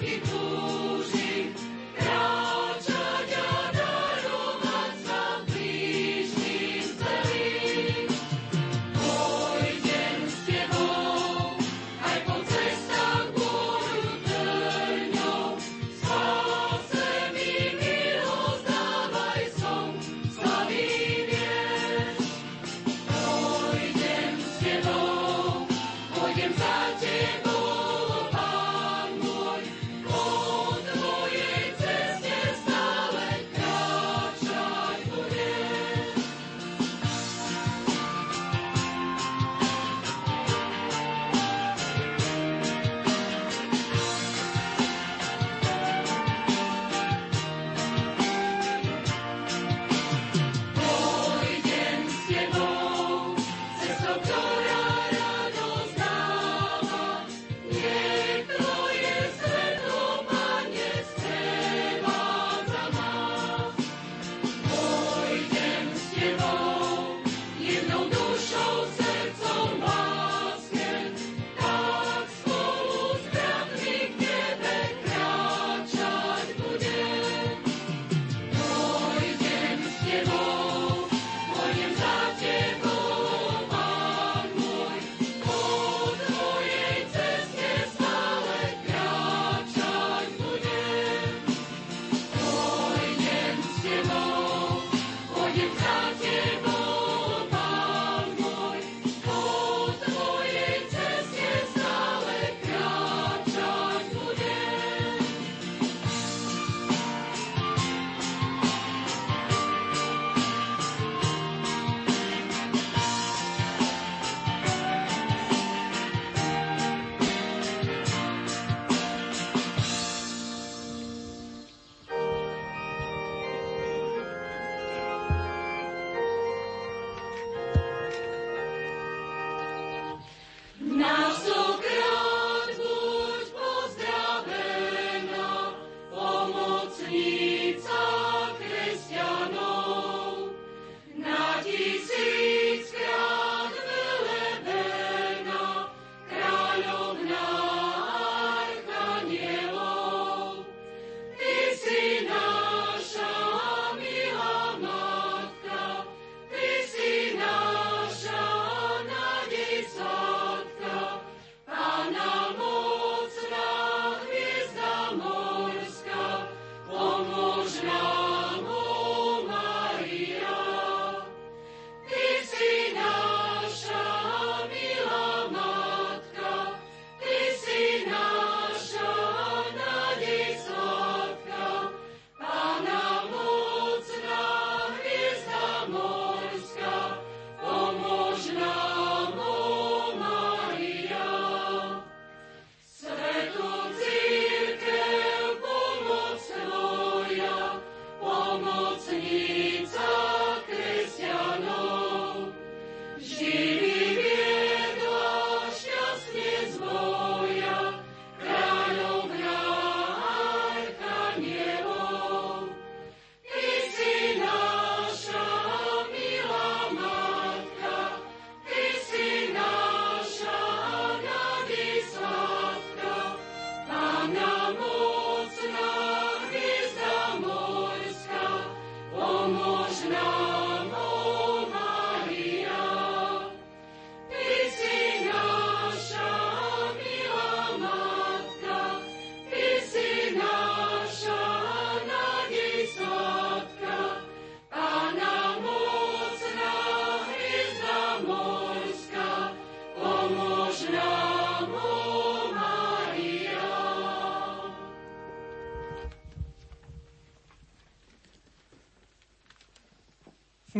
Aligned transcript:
e 0.00 0.20
tudo 0.20 0.67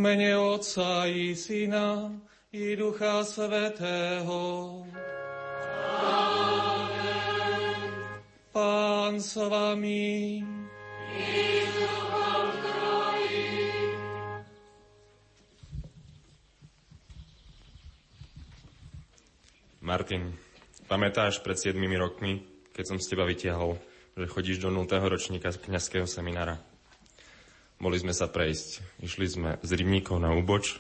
mene 0.09 0.33
Otca 0.41 1.05
i 1.05 1.37
Syna 1.37 2.09
i 2.53 2.77
Ducha 2.77 3.21
Svetého. 3.25 4.41
Amen. 6.01 7.93
Pán 8.49 9.21
s 9.21 9.37
vami. 9.37 10.41
Martin, 19.85 20.33
pamätáš 20.89 21.45
pred 21.45 21.61
7 21.61 21.77
rokmi, 22.01 22.41
keď 22.73 22.85
som 22.89 22.97
z 22.97 23.13
teba 23.13 23.29
vytiahol, 23.29 23.77
že 24.17 24.25
chodíš 24.25 24.65
do 24.65 24.73
0. 24.73 24.89
ročníka 24.89 25.53
kňazského 25.53 26.09
seminára? 26.09 26.78
Boli 27.79 27.97
sme 27.99 28.15
sa 28.15 28.27
prejsť. 28.27 29.03
Išli 29.03 29.27
sme 29.27 29.51
z 29.63 29.71
rybníkov 29.75 30.19
na 30.19 30.35
úboč 30.35 30.79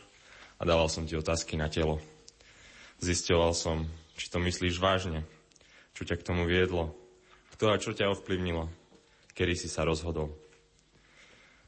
a 0.59 0.67
dával 0.67 0.91
som 0.91 1.07
ti 1.07 1.15
otázky 1.15 1.55
na 1.55 1.71
telo. 1.71 2.03
Zistoval 2.99 3.55
som, 3.55 3.87
či 4.19 4.27
to 4.27 4.43
myslíš 4.43 4.83
vážne, 4.83 5.23
čo 5.95 6.03
ťa 6.03 6.19
k 6.19 6.27
tomu 6.27 6.47
viedlo, 6.51 6.99
Kto 7.59 7.75
a 7.75 7.83
čo 7.83 7.91
ťa 7.91 8.15
ovplyvnilo? 8.15 8.71
Kedy 9.35 9.59
si 9.59 9.67
sa 9.67 9.83
rozhodol? 9.83 10.31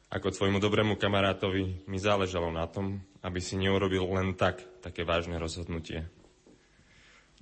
Ako 0.06 0.30
tvojmu 0.30 0.62
dobrému 0.62 0.94
kamarátovi 0.94 1.82
mi 1.90 1.98
záležalo 1.98 2.54
na 2.54 2.62
tom, 2.70 3.02
aby 3.26 3.42
si 3.42 3.58
neurobil 3.58 4.06
len 4.06 4.38
tak 4.38 4.62
také 4.86 5.02
vážne 5.02 5.34
rozhodnutie. 5.42 6.06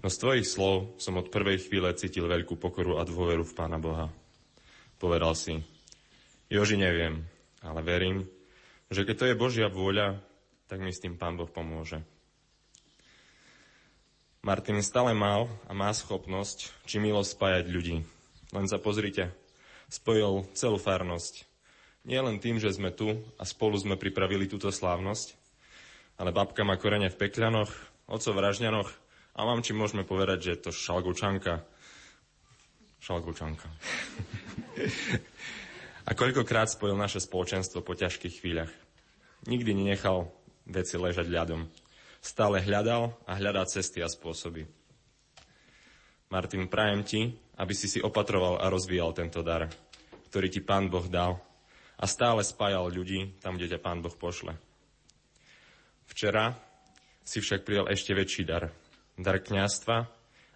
No 0.00 0.08
z 0.08 0.16
tvojich 0.16 0.48
slov 0.48 0.96
som 0.96 1.20
od 1.20 1.28
prvej 1.28 1.60
chvíle 1.60 1.92
cítil 1.92 2.24
veľkú 2.24 2.56
pokoru 2.56 2.96
a 2.96 3.04
dôveru 3.04 3.44
v 3.44 3.52
Pána 3.52 3.76
Boha. 3.76 4.08
Povedal 4.96 5.36
si, 5.36 5.60
Joži 6.48 6.80
neviem, 6.80 7.28
ale 7.62 7.80
verím, 7.82 8.26
že 8.88 9.04
keď 9.04 9.16
to 9.16 9.28
je 9.28 9.40
Božia 9.40 9.68
vôľa, 9.68 10.20
tak 10.68 10.80
mi 10.80 10.92
s 10.92 11.00
tým 11.00 11.16
Pán 11.16 11.36
Boh 11.36 11.48
pomôže. 11.48 12.00
Martin 14.44 14.80
stále 14.80 15.12
mal 15.12 15.50
a 15.66 15.72
má 15.74 15.90
schopnosť 15.90 16.72
či 16.86 17.02
milo 17.02 17.20
spájať 17.20 17.66
ľudí. 17.68 17.96
Len 18.54 18.66
sa 18.70 18.80
pozrite, 18.80 19.34
spojil 19.92 20.48
celú 20.56 20.80
farnosť, 20.80 21.44
nie 22.08 22.16
len 22.16 22.40
tým, 22.40 22.56
že 22.56 22.72
sme 22.72 22.88
tu 22.88 23.20
a 23.36 23.44
spolu 23.44 23.76
sme 23.76 24.00
pripravili 24.00 24.48
túto 24.48 24.72
slávnosť, 24.72 25.36
ale 26.16 26.32
babka 26.32 26.64
má 26.64 26.80
korene 26.80 27.12
v 27.12 27.20
Pekľanoch, 27.20 27.68
oco 28.08 28.30
v 28.32 28.40
Ražňanoch 28.40 28.88
a 29.36 29.40
mám 29.44 29.60
či 29.60 29.76
môžeme 29.76 30.08
povedať, 30.08 30.38
že 30.40 30.50
je 30.56 30.60
to 30.64 30.70
šalgučanka. 30.72 31.68
Šalgučanka. 33.04 33.68
a 36.08 36.16
koľkokrát 36.16 36.72
spojil 36.72 36.96
naše 36.96 37.20
spoločenstvo 37.20 37.84
po 37.84 37.92
ťažkých 37.92 38.40
chvíľach. 38.40 38.72
Nikdy 39.44 39.76
nenechal 39.76 40.32
veci 40.64 40.96
ležať 40.96 41.28
ľadom. 41.28 41.68
Stále 42.24 42.64
hľadal 42.64 43.12
a 43.28 43.36
hľadá 43.36 43.68
cesty 43.68 44.00
a 44.00 44.08
spôsoby. 44.08 44.64
Martin, 46.32 46.64
prajem 46.64 47.04
ti, 47.04 47.20
aby 47.60 47.76
si 47.76 47.92
si 47.92 48.00
opatroval 48.00 48.56
a 48.56 48.72
rozvíjal 48.72 49.12
tento 49.12 49.44
dar, 49.44 49.68
ktorý 50.32 50.48
ti 50.48 50.64
Pán 50.64 50.88
Boh 50.88 51.04
dal 51.04 51.44
a 52.00 52.04
stále 52.08 52.40
spájal 52.40 52.88
ľudí 52.88 53.36
tam, 53.44 53.60
kde 53.60 53.76
ťa 53.76 53.84
Pán 53.84 54.00
Boh 54.00 54.12
pošle. 54.16 54.56
Včera 56.08 56.56
si 57.20 57.44
však 57.44 57.68
prijal 57.68 57.84
ešte 57.92 58.16
väčší 58.16 58.48
dar. 58.48 58.72
Dar 59.20 59.44
kňastva 59.44 59.96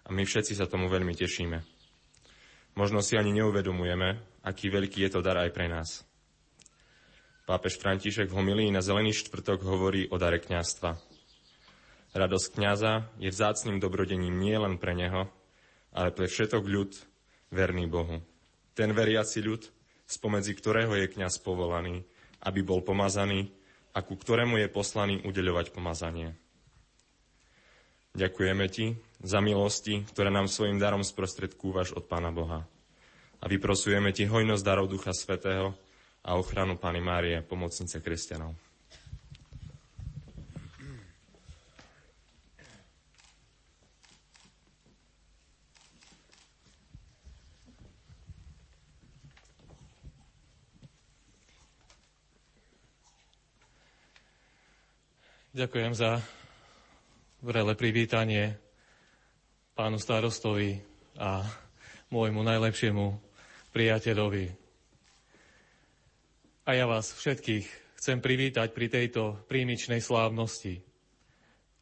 a 0.01 0.09
my 0.09 0.25
všetci 0.25 0.57
sa 0.57 0.65
tomu 0.65 0.89
veľmi 0.89 1.13
tešíme. 1.13 1.61
Možno 2.73 3.05
si 3.05 3.13
ani 3.13 3.37
neuvedomujeme, 3.37 4.32
aký 4.43 4.69
veľký 4.69 5.07
je 5.07 5.11
to 5.15 5.23
dar 5.23 5.39
aj 5.39 5.55
pre 5.55 5.71
nás. 5.71 6.03
Pápež 7.43 7.75
František 7.79 8.31
v 8.31 8.37
homilii 8.39 8.71
na 8.71 8.79
Zelený 8.79 9.11
štvrtok 9.11 9.63
hovorí 9.67 10.07
o 10.07 10.15
dare 10.15 10.39
kňastva. 10.39 10.95
Radosť 12.13 12.47
kňaza 12.55 13.09
je 13.19 13.27
vzácným 13.27 13.81
dobrodením 13.81 14.37
nie 14.37 14.55
len 14.55 14.79
pre 14.79 14.95
neho, 14.95 15.27
ale 15.91 16.13
pre 16.13 16.29
všetok 16.29 16.63
ľud 16.63 16.91
verný 17.51 17.89
Bohu. 17.89 18.21
Ten 18.77 18.95
veriaci 18.95 19.43
ľud, 19.43 19.65
spomedzi 20.07 20.55
ktorého 20.55 20.93
je 20.93 21.11
kňaz 21.11 21.41
povolaný, 21.41 22.05
aby 22.47 22.63
bol 22.63 22.79
pomazaný 22.79 23.51
a 23.91 24.01
ku 24.01 24.15
ktorému 24.15 24.61
je 24.61 24.67
poslaný 24.71 25.19
udeľovať 25.27 25.75
pomazanie. 25.75 26.33
Ďakujeme 28.13 28.65
Ti 28.69 28.93
za 29.25 29.41
milosti, 29.41 30.05
ktoré 30.13 30.29
nám 30.29 30.45
svojim 30.45 30.77
darom 30.77 31.01
sprostredkúvaš 31.01 31.97
od 31.97 32.05
Pána 32.05 32.29
Boha. 32.29 32.69
A 33.43 33.51
vyprosujeme 33.51 34.15
Ti 34.15 34.23
hojnosť 34.23 34.63
darov 34.63 34.87
Ducha 34.87 35.11
Svetého 35.11 35.75
a 36.23 36.39
ochranu 36.39 36.79
Pány 36.79 37.03
Márie, 37.03 37.43
pomocnice 37.43 37.99
kresťanov. 37.99 38.55
Ďakujem 55.53 55.93
za 55.93 56.23
vrele 57.43 57.75
privítanie 57.75 58.55
pánu 59.75 59.99
starostovi 59.99 60.79
a 61.19 61.43
môjmu 62.07 62.41
najlepšiemu 62.41 63.22
priateľovi. 63.73 64.45
A 66.63 66.69
ja 66.77 66.85
vás 66.87 67.11
všetkých 67.11 67.65
chcem 67.99 68.21
privítať 68.23 68.71
pri 68.71 68.87
tejto 68.87 69.41
prímičnej 69.49 69.99
slávnosti. 69.99 70.79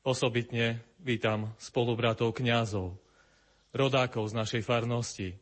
Osobitne 0.01 0.81
vítam 0.97 1.53
spolubratov 1.61 2.33
kňazov, 2.33 2.97
rodákov 3.75 4.31
z 4.31 4.33
našej 4.33 4.61
farnosti, 4.65 5.37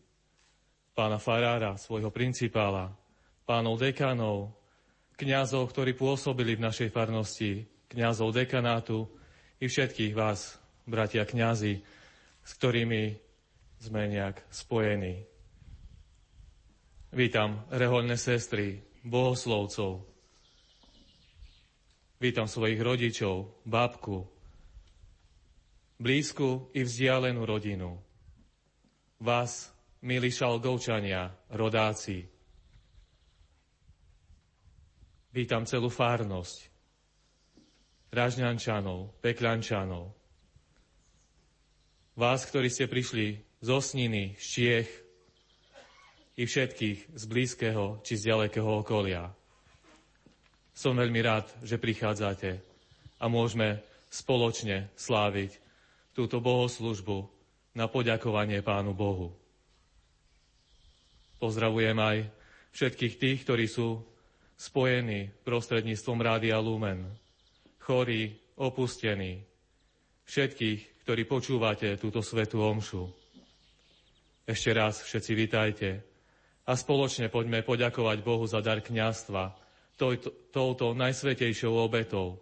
pána 0.92 1.16
farára, 1.16 1.80
svojho 1.80 2.12
principála, 2.12 2.92
pánov 3.48 3.80
dekanov, 3.80 4.52
kňazov, 5.16 5.72
ktorí 5.72 5.96
pôsobili 5.96 6.60
v 6.60 6.66
našej 6.68 6.92
farnosti, 6.92 7.64
kňazov 7.88 8.36
dekanátu 8.36 9.08
i 9.64 9.72
všetkých 9.72 10.12
vás, 10.12 10.60
bratia 10.84 11.24
kňazi, 11.24 11.80
s 12.44 12.52
ktorými 12.60 13.16
sme 13.80 14.12
nejak 14.12 14.44
spojení. 14.52 15.24
Vítam 17.10 17.66
rehoľné 17.74 18.22
sestry, 18.22 18.86
bohoslovcov. 19.02 20.06
Vítam 22.22 22.46
svojich 22.46 22.78
rodičov, 22.78 23.66
babku, 23.66 24.30
blízku 25.98 26.70
i 26.78 26.86
vzdialenú 26.86 27.50
rodinu. 27.50 27.98
Vás, 29.26 29.74
milí 30.06 30.30
šalgovčania, 30.30 31.34
rodáci. 31.50 32.30
Vítam 35.34 35.66
celú 35.66 35.90
fárnosť, 35.90 36.70
Ražňančanov, 38.14 39.18
Pekľančanov. 39.18 40.14
Vás, 42.14 42.46
ktorí 42.46 42.70
ste 42.70 42.86
prišli 42.86 43.42
z 43.66 43.68
Osniny, 43.74 44.38
z 44.38 44.46
Čiech 44.46 45.09
i 46.40 46.48
všetkých 46.48 47.20
z 47.20 47.24
blízkeho 47.28 48.00
či 48.00 48.16
z 48.16 48.32
ďalekého 48.32 48.80
okolia. 48.80 49.28
Som 50.72 50.96
veľmi 50.96 51.20
rád, 51.20 51.52
že 51.60 51.76
prichádzate 51.76 52.64
a 53.20 53.26
môžeme 53.28 53.84
spoločne 54.08 54.88
sláviť 54.96 55.60
túto 56.16 56.40
bohoslužbu 56.40 57.28
na 57.76 57.92
poďakovanie 57.92 58.64
Pánu 58.64 58.96
Bohu. 58.96 59.36
Pozdravujem 61.44 62.00
aj 62.00 62.18
všetkých 62.72 63.14
tých, 63.20 63.40
ktorí 63.44 63.68
sú 63.68 64.00
spojení 64.56 65.36
prostredníctvom 65.44 66.20
Rádia 66.24 66.60
Lumen 66.64 67.04
chorí, 67.84 68.38
opustení, 68.62 69.44
všetkých, 70.30 71.04
ktorí 71.04 71.26
počúvate 71.26 71.98
túto 71.98 72.22
svetú 72.22 72.62
omšu. 72.62 73.10
Ešte 74.46 74.70
raz 74.78 75.02
všetci 75.02 75.32
vitajte 75.34 76.09
a 76.70 76.78
spoločne 76.78 77.34
poďme 77.34 77.66
poďakovať 77.66 78.22
Bohu 78.22 78.46
za 78.46 78.62
dar 78.62 78.78
kniastva, 78.86 79.58
touto 80.54 80.94
najsvetejšou 80.94 81.74
obetou, 81.74 82.38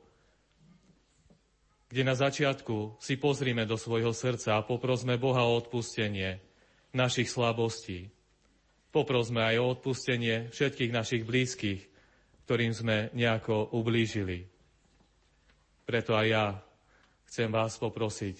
kde 1.87 2.03
na 2.03 2.11
začiatku 2.11 2.99
si 2.99 3.15
pozrime 3.15 3.63
do 3.63 3.79
svojho 3.79 4.11
srdca 4.11 4.59
a 4.59 4.67
poprosme 4.67 5.15
Boha 5.15 5.47
o 5.47 5.55
odpustenie 5.55 6.43
našich 6.91 7.31
slabostí. 7.31 8.11
Poprosme 8.91 9.47
aj 9.47 9.55
o 9.63 9.65
odpustenie 9.71 10.51
všetkých 10.51 10.91
našich 10.91 11.23
blízkych, 11.23 11.87
ktorým 12.43 12.75
sme 12.75 13.07
nejako 13.15 13.71
ublížili. 13.71 14.43
Preto 15.87 16.19
aj 16.19 16.27
ja 16.27 16.45
chcem 17.31 17.47
vás 17.47 17.79
poprosiť, 17.79 18.35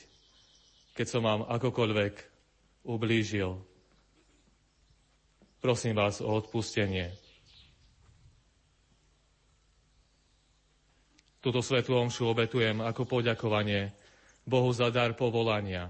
keď 0.99 1.07
som 1.07 1.23
vám 1.23 1.47
akokoľvek 1.47 2.13
ublížil, 2.83 3.55
prosím 5.61 5.97
vás 5.97 6.19
o 6.21 6.29
odpustenie. 6.29 7.13
Túto 11.41 11.63
svetú 11.63 11.95
omšu 11.95 12.27
obetujem 12.27 12.83
ako 12.83 13.07
poďakovanie 13.07 13.93
Bohu 14.43 14.71
za 14.73 14.91
dar 14.91 15.15
povolania, 15.15 15.87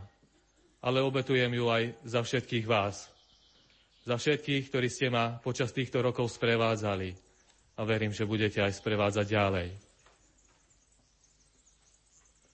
ale 0.83 1.01
obetujem 1.01 1.49
ju 1.53 1.65
aj 1.71 1.83
za 2.05 2.21
všetkých 2.21 2.65
vás, 2.67 3.09
za 4.05 4.15
všetkých, 4.19 4.69
ktorí 4.69 4.87
ste 4.91 5.07
ma 5.09 5.39
počas 5.41 5.73
týchto 5.73 6.03
rokov 6.03 6.29
sprevádzali 6.31 7.09
a 7.77 7.81
verím, 7.87 8.13
že 8.13 8.29
budete 8.29 8.61
aj 8.61 8.77
sprevádzať 8.77 9.25
ďalej 9.25 9.87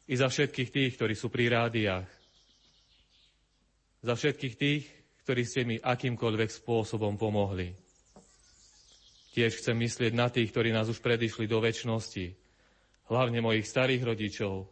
i 0.07 0.13
za 0.15 0.27
všetkých 0.27 0.69
tých, 0.71 0.91
ktorí 0.99 1.15
sú 1.15 1.31
pri 1.31 1.47
rádiách. 1.51 2.07
Za 4.03 4.13
všetkých 4.19 4.55
tých, 4.59 4.83
ktorí 5.23 5.43
ste 5.47 5.61
mi 5.63 5.75
akýmkoľvek 5.79 6.49
spôsobom 6.51 7.15
pomohli. 7.15 7.71
Tiež 9.33 9.57
chcem 9.63 9.73
myslieť 9.73 10.13
na 10.13 10.29
tých, 10.29 10.53
ktorí 10.53 10.69
nás 10.69 10.85
už 10.91 11.01
predišli 11.01 11.49
do 11.49 11.57
väčšnosti, 11.57 12.37
hlavne 13.09 13.39
mojich 13.41 13.65
starých 13.65 14.03
rodičov, 14.05 14.69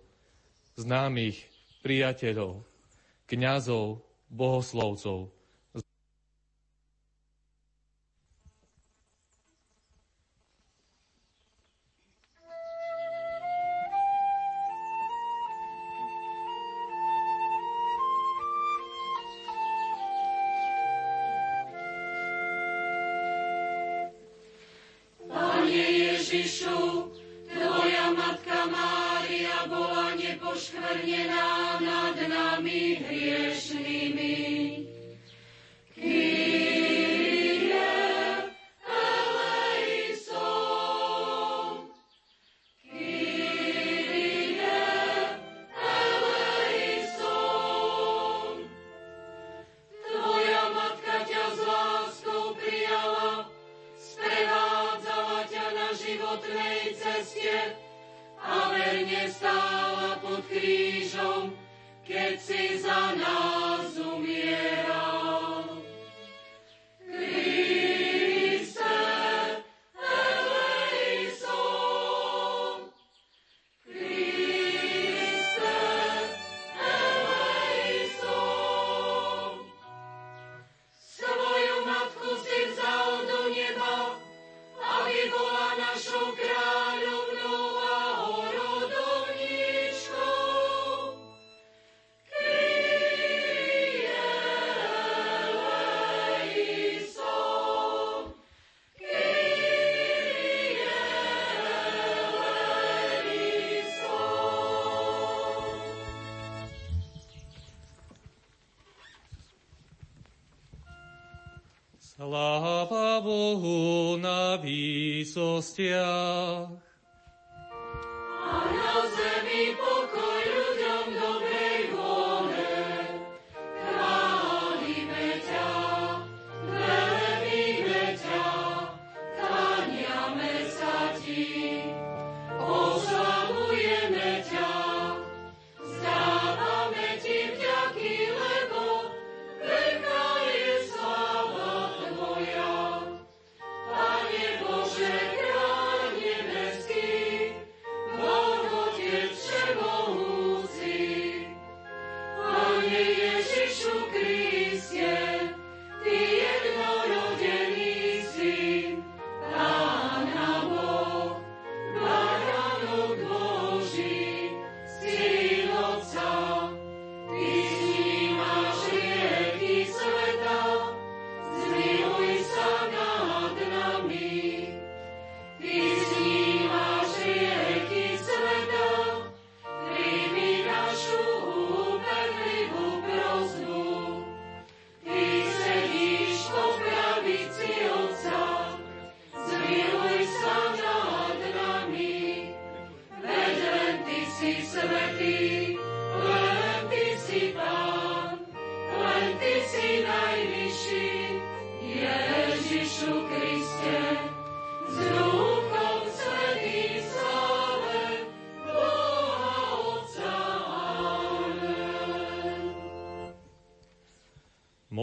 známych, 0.78 1.42
priateľov, 1.82 2.62
kňazov, 3.26 4.06
bohoslovcov, 4.30 5.34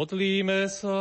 Modlíme 0.08 0.72
sa. 0.72 0.96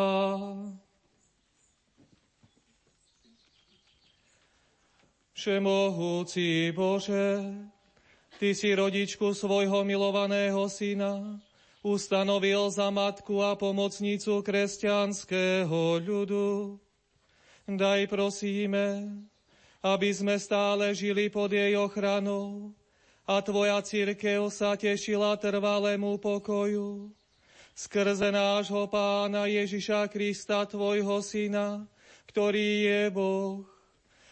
Všemohúci 5.31 6.75
Bože, 6.75 7.55
Ty 8.35 8.51
si 8.51 8.67
rodičku 8.75 9.31
svojho 9.31 9.87
milovaného 9.87 10.67
syna 10.67 11.39
ustanovil 11.87 12.67
za 12.67 12.91
matku 12.91 13.39
a 13.47 13.55
pomocnicu 13.55 14.43
kresťanského 14.43 16.03
ľudu. 16.03 16.75
Daj 17.63 18.11
prosíme, 18.11 19.07
aby 19.87 20.11
sme 20.11 20.35
stále 20.35 20.91
žili 20.91 21.31
pod 21.31 21.55
jej 21.55 21.79
ochranou 21.79 22.75
a 23.23 23.39
Tvoja 23.39 23.79
církev 23.79 24.51
sa 24.51 24.75
tešila 24.75 25.39
trvalému 25.39 26.19
pokoju 26.19 27.06
skrze 27.77 28.33
nášho 28.33 28.89
Pána 28.89 29.45
Ježiša 29.45 30.09
Krista, 30.09 30.65
Tvojho 30.65 31.21
Syna, 31.21 31.85
ktorý 32.25 32.89
je 32.89 33.01
Boh 33.13 33.61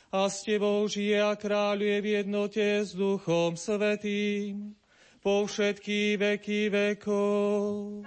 a 0.09 0.25
s 0.25 0.41
Tebou 0.41 0.89
žije 0.89 1.21
a 1.21 1.37
kráľuje 1.37 1.97
v 2.01 2.07
jednote 2.25 2.65
s 2.81 2.97
Duchom 2.97 3.53
Svetým 3.53 4.73
po 5.21 5.45
všetky 5.45 6.17
veky 6.17 6.73
vekov. 6.73 8.01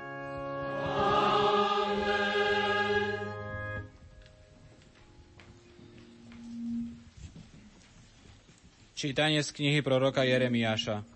Čítanie 8.99 9.47
z 9.47 9.55
knihy 9.55 9.87
proroka 9.87 10.27
Jeremiáša. 10.27 11.07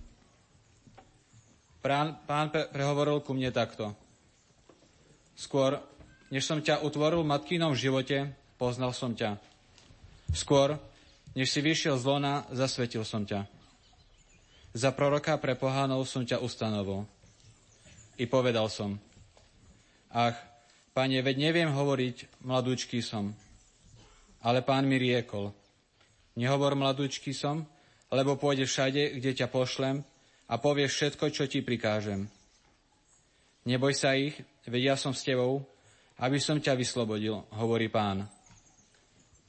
Pán, 1.83 2.23
pán 2.31 2.55
prehovoril 2.55 3.19
ku 3.27 3.35
mne 3.35 3.51
takto. 3.51 4.02
Skôr, 5.37 5.81
než 6.29 6.45
som 6.45 6.61
ťa 6.61 6.85
utvoril 6.85 7.25
v 7.25 7.33
matkinom 7.33 7.73
živote, 7.77 8.33
poznal 8.61 8.93
som 8.95 9.17
ťa. 9.17 9.37
Skôr, 10.33 10.77
než 11.37 11.53
si 11.53 11.61
vyšiel 11.61 11.97
z 12.01 12.05
lona, 12.09 12.45
zasvetil 12.53 13.05
som 13.05 13.25
ťa. 13.25 13.45
Za 14.73 14.93
proroka 14.97 15.37
pre 15.37 15.53
pohánov 15.53 16.09
som 16.09 16.25
ťa 16.25 16.41
ustanovil. 16.41 17.05
I 18.17 18.25
povedal 18.29 18.69
som, 18.73 18.97
ach, 20.13 20.37
pane, 20.93 21.21
veď 21.21 21.53
neviem 21.53 21.69
hovoriť, 21.73 22.45
mladúčky 22.45 23.01
som. 23.01 23.33
Ale 24.45 24.61
pán 24.61 24.85
mi 24.85 24.97
riekol, 25.01 25.53
nehovor 26.37 26.77
mladúčky 26.77 27.33
som, 27.33 27.65
lebo 28.13 28.37
pôjde 28.37 28.69
všade, 28.69 29.17
kde 29.17 29.31
ťa 29.33 29.49
pošlem 29.49 30.05
a 30.49 30.55
povieš 30.61 30.93
všetko, 30.93 31.25
čo 31.33 31.45
ti 31.49 31.65
prikážem. 31.65 32.29
Neboj 33.65 33.97
sa 33.97 34.13
ich, 34.13 34.37
veď 34.67 34.95
ja 34.95 34.97
som 34.99 35.11
s 35.11 35.27
tebou, 35.27 35.67
aby 36.23 36.39
som 36.39 36.63
ťa 36.63 36.79
vyslobodil, 36.79 37.43
hovorí 37.59 37.91
pán. 37.91 38.29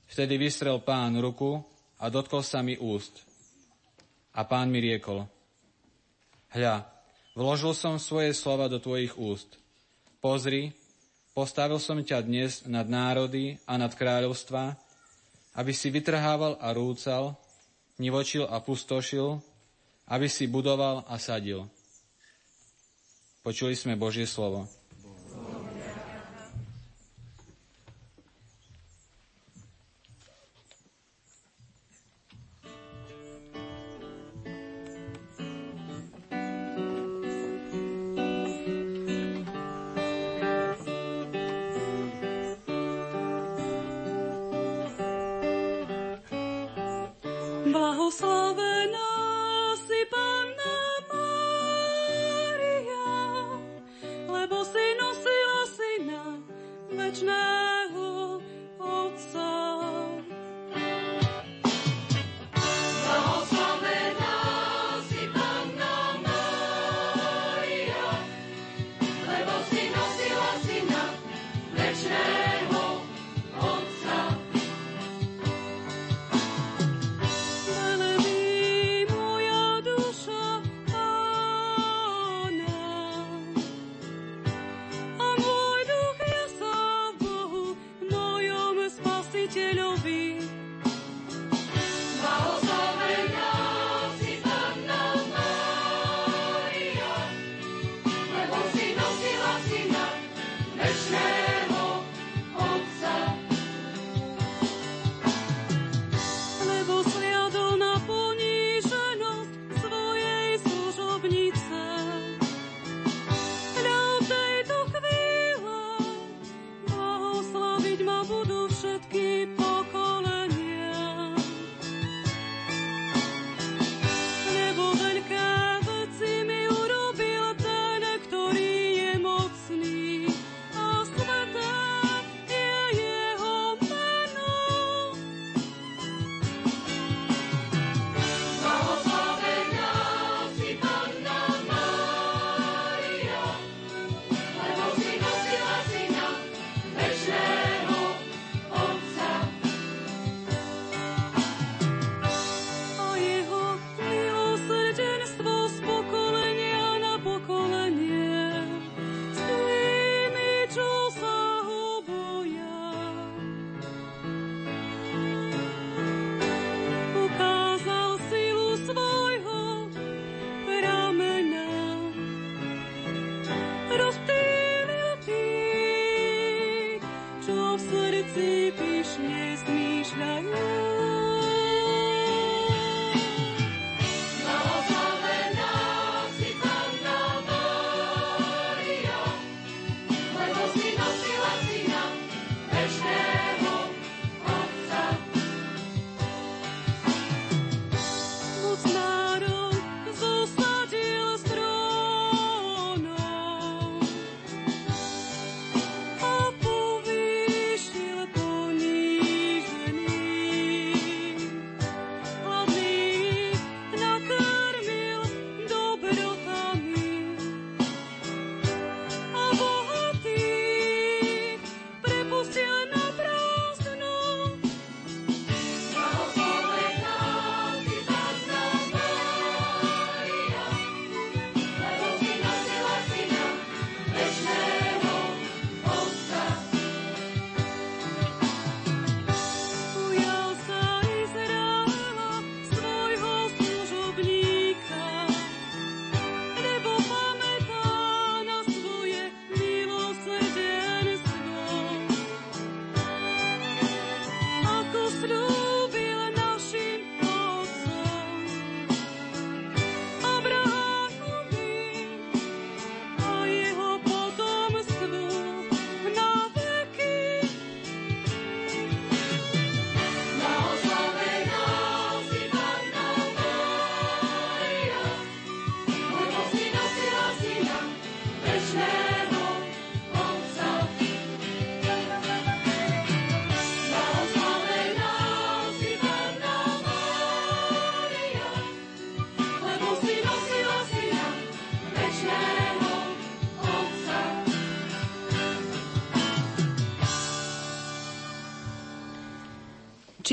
Vtedy 0.09 0.37
vystrel 0.37 0.81
pán 0.81 1.17
ruku 1.17 1.61
a 2.01 2.09
dotkol 2.09 2.41
sa 2.41 2.65
mi 2.65 2.77
úst. 2.77 3.25
A 4.33 4.41
pán 4.49 4.73
mi 4.73 4.81
riekol, 4.81 5.29
hľa, 6.57 6.89
vložil 7.37 7.77
som 7.77 8.01
svoje 8.01 8.33
slova 8.33 8.65
do 8.65 8.81
tvojich 8.81 9.13
úst. 9.13 9.61
Pozri, 10.17 10.73
postavil 11.37 11.77
som 11.77 12.01
ťa 12.01 12.25
dnes 12.25 12.65
nad 12.65 12.89
národy 12.89 13.61
a 13.69 13.77
nad 13.77 13.93
kráľovstva, 13.93 14.73
aby 15.53 15.69
si 15.69 15.93
vytrhával 15.93 16.57
a 16.57 16.73
rúcal, 16.73 17.37
nivočil 18.01 18.49
a 18.49 18.57
pustošil, 18.57 19.37
aby 20.09 20.25
si 20.25 20.49
budoval 20.49 21.05
a 21.05 21.21
sadil. 21.21 21.69
Počuli 23.45 23.77
sme 23.77 23.99
Božie 23.99 24.25
slovo. 24.25 24.65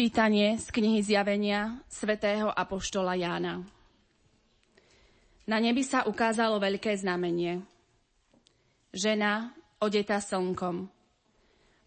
Čítanie 0.00 0.56
z 0.56 0.72
knihy 0.72 1.04
Zjavenia 1.04 1.76
svätého 1.84 2.48
Apoštola 2.48 3.20
Jána. 3.20 3.60
Na 5.44 5.60
nebi 5.60 5.84
sa 5.84 6.08
ukázalo 6.08 6.56
veľké 6.56 6.96
znamenie. 6.96 7.60
Žena 8.96 9.52
odetá 9.76 10.24
slnkom. 10.24 10.88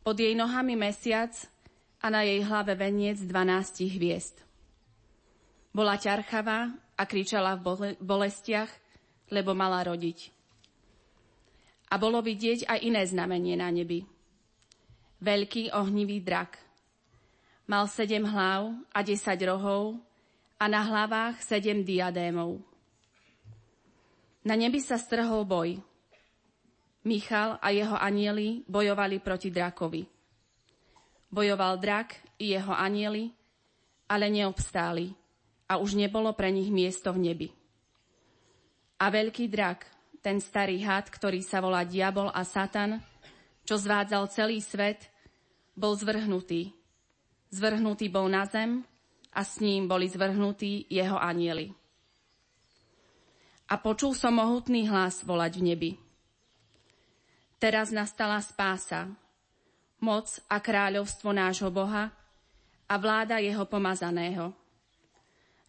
Pod 0.06 0.14
jej 0.14 0.38
nohami 0.38 0.78
mesiac 0.78 1.34
a 2.06 2.14
na 2.14 2.22
jej 2.22 2.46
hlave 2.46 2.78
veniec 2.78 3.18
12 3.18 3.98
hviezd. 3.98 4.46
Bola 5.74 5.98
ťarchavá 5.98 6.70
a 6.70 7.04
kričala 7.10 7.58
v 7.58 7.98
bolestiach, 7.98 8.70
lebo 9.34 9.58
mala 9.58 9.90
rodiť. 9.90 10.30
A 11.90 11.98
bolo 11.98 12.22
vidieť 12.22 12.70
aj 12.70 12.78
iné 12.78 13.10
znamenie 13.10 13.58
na 13.58 13.74
nebi. 13.74 14.06
Veľký 15.18 15.74
ohnivý 15.74 16.22
drak. 16.22 16.62
Mal 17.64 17.88
sedem 17.88 18.28
hlav 18.28 18.76
a 18.92 19.00
desať 19.00 19.48
rohov 19.48 19.96
a 20.60 20.68
na 20.68 20.84
hlavách 20.84 21.40
sedem 21.40 21.80
diadémov. 21.84 22.60
Na 24.44 24.60
nebi 24.60 24.84
sa 24.84 25.00
strhol 25.00 25.48
boj. 25.48 25.80
Michal 27.08 27.56
a 27.64 27.72
jeho 27.72 27.96
anieli 27.96 28.68
bojovali 28.68 29.24
proti 29.24 29.48
drakovi. 29.48 30.04
Bojoval 31.32 31.80
drak 31.80 32.20
i 32.40 32.52
jeho 32.52 32.76
anieli, 32.76 33.32
ale 34.12 34.28
neobstáli 34.28 35.16
a 35.68 35.80
už 35.80 35.96
nebolo 35.96 36.36
pre 36.36 36.52
nich 36.52 36.68
miesto 36.68 37.16
v 37.16 37.32
nebi. 37.32 37.48
A 39.00 39.08
veľký 39.08 39.48
drak, 39.48 39.88
ten 40.20 40.40
starý 40.44 40.84
had, 40.84 41.08
ktorý 41.08 41.40
sa 41.44 41.64
volá 41.64 41.84
Diabol 41.88 42.32
a 42.32 42.44
Satan, 42.44 43.00
čo 43.64 43.80
zvádzal 43.80 44.28
celý 44.32 44.60
svet, 44.60 45.08
bol 45.76 45.96
zvrhnutý. 45.96 46.83
Zvrhnutý 47.54 48.10
bol 48.10 48.26
na 48.34 48.50
zem 48.50 48.82
a 49.30 49.46
s 49.46 49.62
ním 49.62 49.86
boli 49.86 50.10
zvrhnutí 50.10 50.90
jeho 50.90 51.22
anieli. 51.22 51.70
A 53.70 53.78
počul 53.78 54.18
som 54.18 54.34
mohutný 54.34 54.90
hlas 54.90 55.22
volať 55.22 55.62
v 55.62 55.66
nebi. 55.70 55.92
Teraz 57.62 57.94
nastala 57.94 58.42
spása, 58.42 59.14
moc 60.02 60.42
a 60.50 60.58
kráľovstvo 60.58 61.30
nášho 61.30 61.70
Boha 61.70 62.10
a 62.90 62.96
vláda 62.98 63.38
jeho 63.38 63.64
pomazaného 63.70 64.52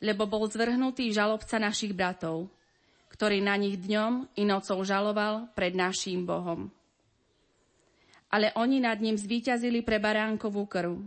lebo 0.04 0.28
bol 0.28 0.44
zvrhnutý 0.44 1.08
žalobca 1.16 1.56
našich 1.56 1.96
bratov, 1.96 2.52
ktorý 3.08 3.40
na 3.40 3.56
nich 3.56 3.80
dňom 3.80 4.36
i 4.36 4.44
nocou 4.44 4.84
žaloval 4.84 5.48
pred 5.56 5.72
naším 5.72 6.28
Bohom. 6.28 6.68
Ale 8.28 8.52
oni 8.52 8.84
nad 8.84 9.00
ním 9.00 9.16
zvíťazili 9.16 9.80
pre 9.80 9.96
baránkovú 9.96 10.68
krv 10.68 11.00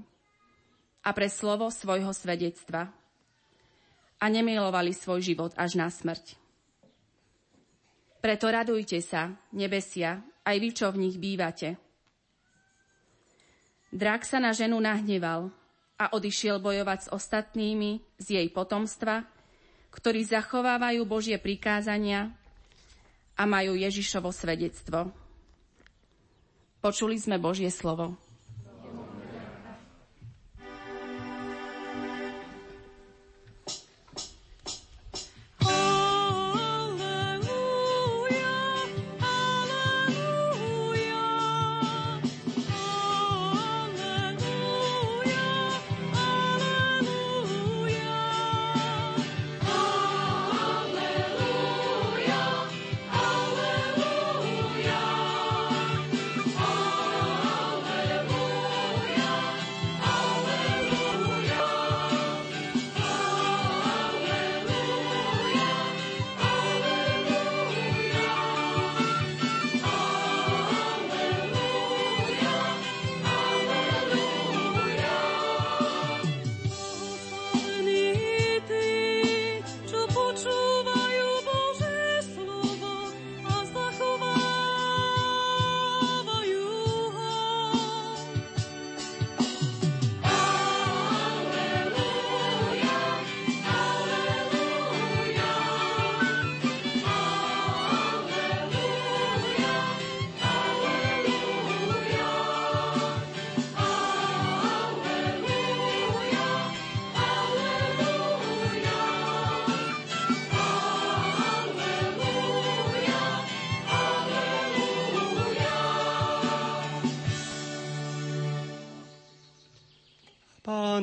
a 1.07 1.15
pre 1.15 1.31
slovo 1.31 1.71
svojho 1.71 2.11
svedectva 2.11 2.91
a 4.19 4.25
nemilovali 4.27 4.91
svoj 4.91 5.23
život 5.23 5.55
až 5.55 5.79
na 5.79 5.87
smrť. 5.87 6.35
Preto 8.19 8.51
radujte 8.51 8.99
sa, 8.99 9.31
nebesia, 9.55 10.19
aj 10.43 10.57
vy, 10.59 10.69
čo 10.75 10.91
v 10.91 11.07
nich 11.07 11.15
bývate. 11.15 11.79
Drak 13.87 14.27
sa 14.27 14.43
na 14.43 14.51
ženu 14.51 14.83
nahneval 14.83 15.47
a 15.95 16.11
odišiel 16.11 16.59
bojovať 16.59 17.07
s 17.07 17.11
ostatnými 17.15 18.03
z 18.19 18.27
jej 18.43 18.47
potomstva, 18.51 19.23
ktorí 19.95 20.27
zachovávajú 20.27 21.07
Božie 21.07 21.39
prikázania 21.39 22.35
a 23.39 23.47
majú 23.47 23.79
Ježišovo 23.79 24.27
svedectvo. 24.35 25.07
Počuli 26.83 27.15
sme 27.15 27.39
Božie 27.39 27.71
slovo. 27.71 28.26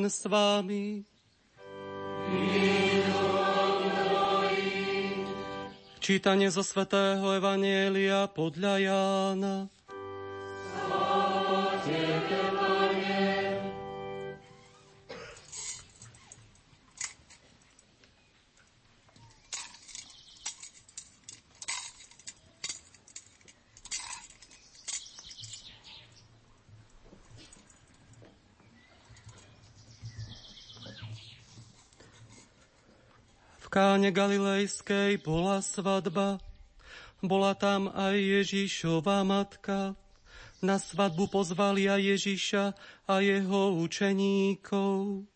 S 0.09 0.25
vámi. 0.29 1.03
Čítanie 6.05 6.53
zo 6.53 6.61
svätého 6.61 7.25
Evanielia 7.33 8.29
podľa 8.29 8.73
Jána. 8.77 9.74
Káne 33.75 34.07
Galilejskej 34.07 35.19
bola 35.19 35.59
svadba, 35.59 36.39
bola 37.19 37.51
tam 37.59 37.91
aj 37.91 38.15
Ježišova 38.15 39.27
matka. 39.27 39.99
Na 40.63 40.79
svadbu 40.79 41.27
pozvali 41.27 41.91
aj 41.91 42.15
Ježiša 42.15 42.63
a 43.03 43.13
jeho 43.19 43.75
učeníkov. 43.75 45.27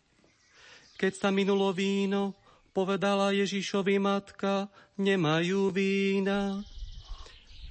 Keď 0.95 1.11
sa 1.19 1.35
minulo 1.35 1.75
víno, 1.75 2.31
povedala 2.71 3.35
Ježišovi 3.35 3.99
matka, 3.99 4.71
nemajú 4.95 5.75
vína. 5.75 6.63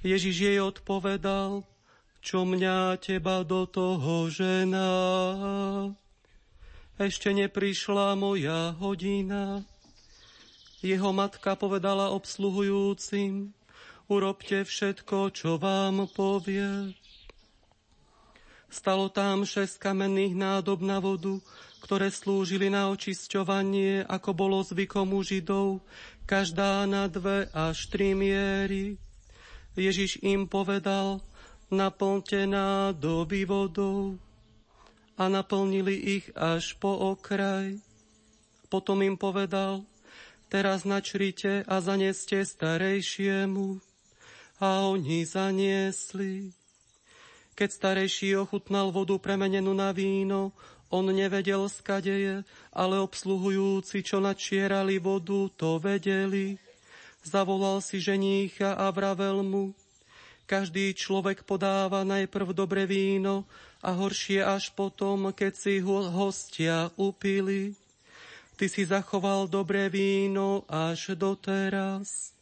Ježiš 0.05 0.53
jej 0.53 0.61
odpovedal, 0.61 1.65
čo 2.21 2.45
mňa 2.45 3.01
teba 3.01 3.41
do 3.41 3.65
toho 3.65 4.29
žena. 4.29 4.85
Ešte 7.01 7.33
neprišla 7.33 8.13
moja 8.13 8.77
hodina. 8.77 9.65
Jeho 10.79 11.11
matka 11.11 11.59
povedala 11.59 12.07
obsluhujúcim, 12.15 13.51
urobte 14.07 14.63
všetko, 14.63 15.35
čo 15.35 15.59
vám 15.59 16.07
povie. 16.15 16.95
Stalo 18.71 19.11
tam 19.11 19.43
šesť 19.43 19.75
kamenných 19.75 20.39
nádob 20.39 20.79
na 20.79 21.03
vodu, 21.03 21.35
ktoré 21.83 22.07
slúžili 22.07 22.71
na 22.71 22.87
očisťovanie, 22.95 24.07
ako 24.07 24.29
bolo 24.31 24.63
zvykom 24.63 25.11
u 25.11 25.19
Židov, 25.19 25.83
každá 26.23 26.87
na 26.87 27.11
dve 27.11 27.51
až 27.51 27.91
tri 27.91 28.15
miery. 28.15 28.95
Ježiš 29.75 30.23
im 30.23 30.47
povedal, 30.47 31.19
naplňte 31.67 32.47
nádoby 32.47 33.43
vodou 33.43 34.15
a 35.19 35.27
naplnili 35.27 36.21
ich 36.21 36.25
až 36.39 36.77
po 36.79 36.93
okraj. 37.17 37.75
Potom 38.71 39.01
im 39.03 39.17
povedal, 39.19 39.83
teraz 40.49 40.83
načrite 40.83 41.63
a 41.69 41.79
zaneste 41.79 42.41
starejšiemu. 42.41 43.79
A 44.59 44.89
oni 44.91 45.23
zaniesli. 45.23 46.51
Keď 47.55 47.69
starejší 47.71 48.35
ochutnal 48.35 48.91
vodu 48.91 49.15
premenenú 49.15 49.71
na 49.71 49.95
víno, 49.95 50.51
on 50.89 51.07
nevedel, 51.07 51.69
skade 51.69 52.11
je, 52.11 52.35
ale 52.73 52.95
obsluhujúci, 52.97 54.01
čo 54.01 54.17
načierali 54.19 54.97
vodu, 54.97 55.47
to 55.53 55.77
vedeli. 55.77 56.57
Zavolal 57.21 57.79
si 57.79 58.01
ženícha 58.01 58.73
a 58.73 58.89
vravel 58.89 59.45
mu, 59.45 59.77
každý 60.49 60.97
človek 60.97 61.45
podáva 61.45 62.01
najprv 62.01 62.57
dobre 62.57 62.89
víno 62.89 63.45
a 63.85 63.93
horšie 63.93 64.41
až 64.41 64.73
potom, 64.73 65.29
keď 65.29 65.53
si 65.53 65.77
ho 65.77 66.09
hostia 66.09 66.89
upili. 66.97 67.77
Ty 68.59 68.67
si 68.67 68.83
zachoval 68.83 69.47
dobré 69.47 69.87
víno 69.87 70.67
až 70.67 71.15
doteraz. 71.15 72.35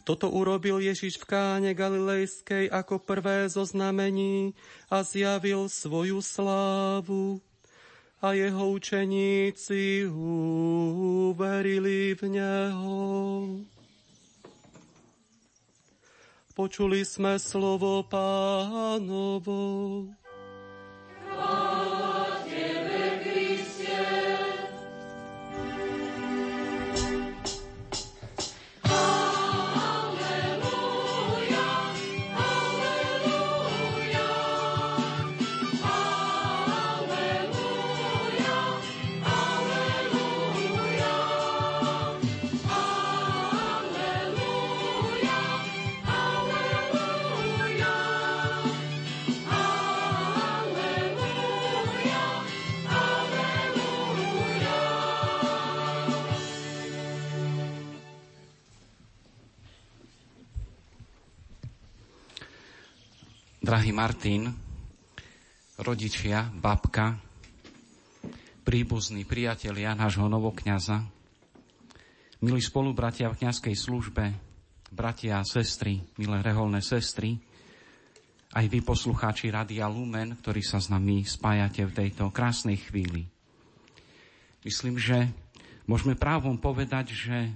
Toto 0.00 0.32
urobil 0.32 0.80
Ježiš 0.80 1.20
v 1.20 1.28
káne 1.28 1.76
Galilejskej 1.76 2.72
ako 2.72 2.96
prvé 2.96 3.52
zo 3.52 3.68
znamení 3.68 4.56
a 4.88 5.04
zjavil 5.04 5.68
svoju 5.68 6.24
slávu. 6.24 7.44
A 8.24 8.32
jeho 8.32 8.72
učeníci 8.72 10.08
uverili 10.08 12.16
v 12.16 12.22
Neho. 12.32 12.96
Počuli 16.56 17.04
sme 17.04 17.36
slovo 17.36 18.08
pánovo. 18.08 19.60
Drahý 63.72 63.88
Martin, 63.88 64.52
rodičia, 65.80 66.44
babka, 66.52 67.16
príbuzní 68.68 69.24
priatelia 69.24 69.96
nášho 69.96 70.28
novokňaza, 70.28 71.00
milí 72.44 72.60
spolubratia 72.60 73.32
v 73.32 73.40
kňazskej 73.40 73.72
službe, 73.72 74.24
bratia 74.92 75.40
a 75.40 75.48
sestry, 75.48 76.04
milé 76.20 76.44
reholné 76.44 76.84
sestry, 76.84 77.40
aj 78.52 78.68
vy 78.68 78.84
poslucháči 78.84 79.48
Radia 79.48 79.88
Lumen, 79.88 80.36
ktorí 80.36 80.60
sa 80.60 80.76
s 80.76 80.92
nami 80.92 81.24
spájate 81.24 81.88
v 81.88 81.96
tejto 81.96 82.28
krásnej 82.28 82.76
chvíli. 82.76 83.24
Myslím, 84.68 85.00
že 85.00 85.32
môžeme 85.88 86.12
právom 86.12 86.60
povedať, 86.60 87.16
že 87.16 87.48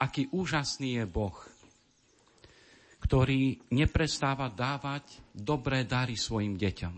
aký 0.00 0.32
úžasný 0.32 0.96
je 0.96 1.04
Boh– 1.04 1.36
ktorý 2.98 3.56
neprestáva 3.72 4.50
dávať 4.50 5.22
dobré 5.32 5.86
dary 5.86 6.18
svojim 6.18 6.58
deťom. 6.58 6.94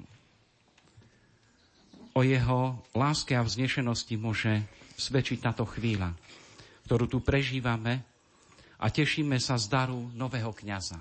O 2.18 2.20
jeho 2.26 2.82
láske 2.96 3.38
a 3.38 3.46
vznešenosti 3.46 4.18
môže 4.18 4.66
svedčiť 4.98 5.38
táto 5.40 5.62
chvíľa, 5.64 6.12
ktorú 6.90 7.06
tu 7.06 7.18
prežívame 7.22 8.02
a 8.82 8.90
tešíme 8.90 9.38
sa 9.38 9.54
z 9.54 9.70
daru 9.70 10.10
nového 10.18 10.50
kňaza. 10.50 10.98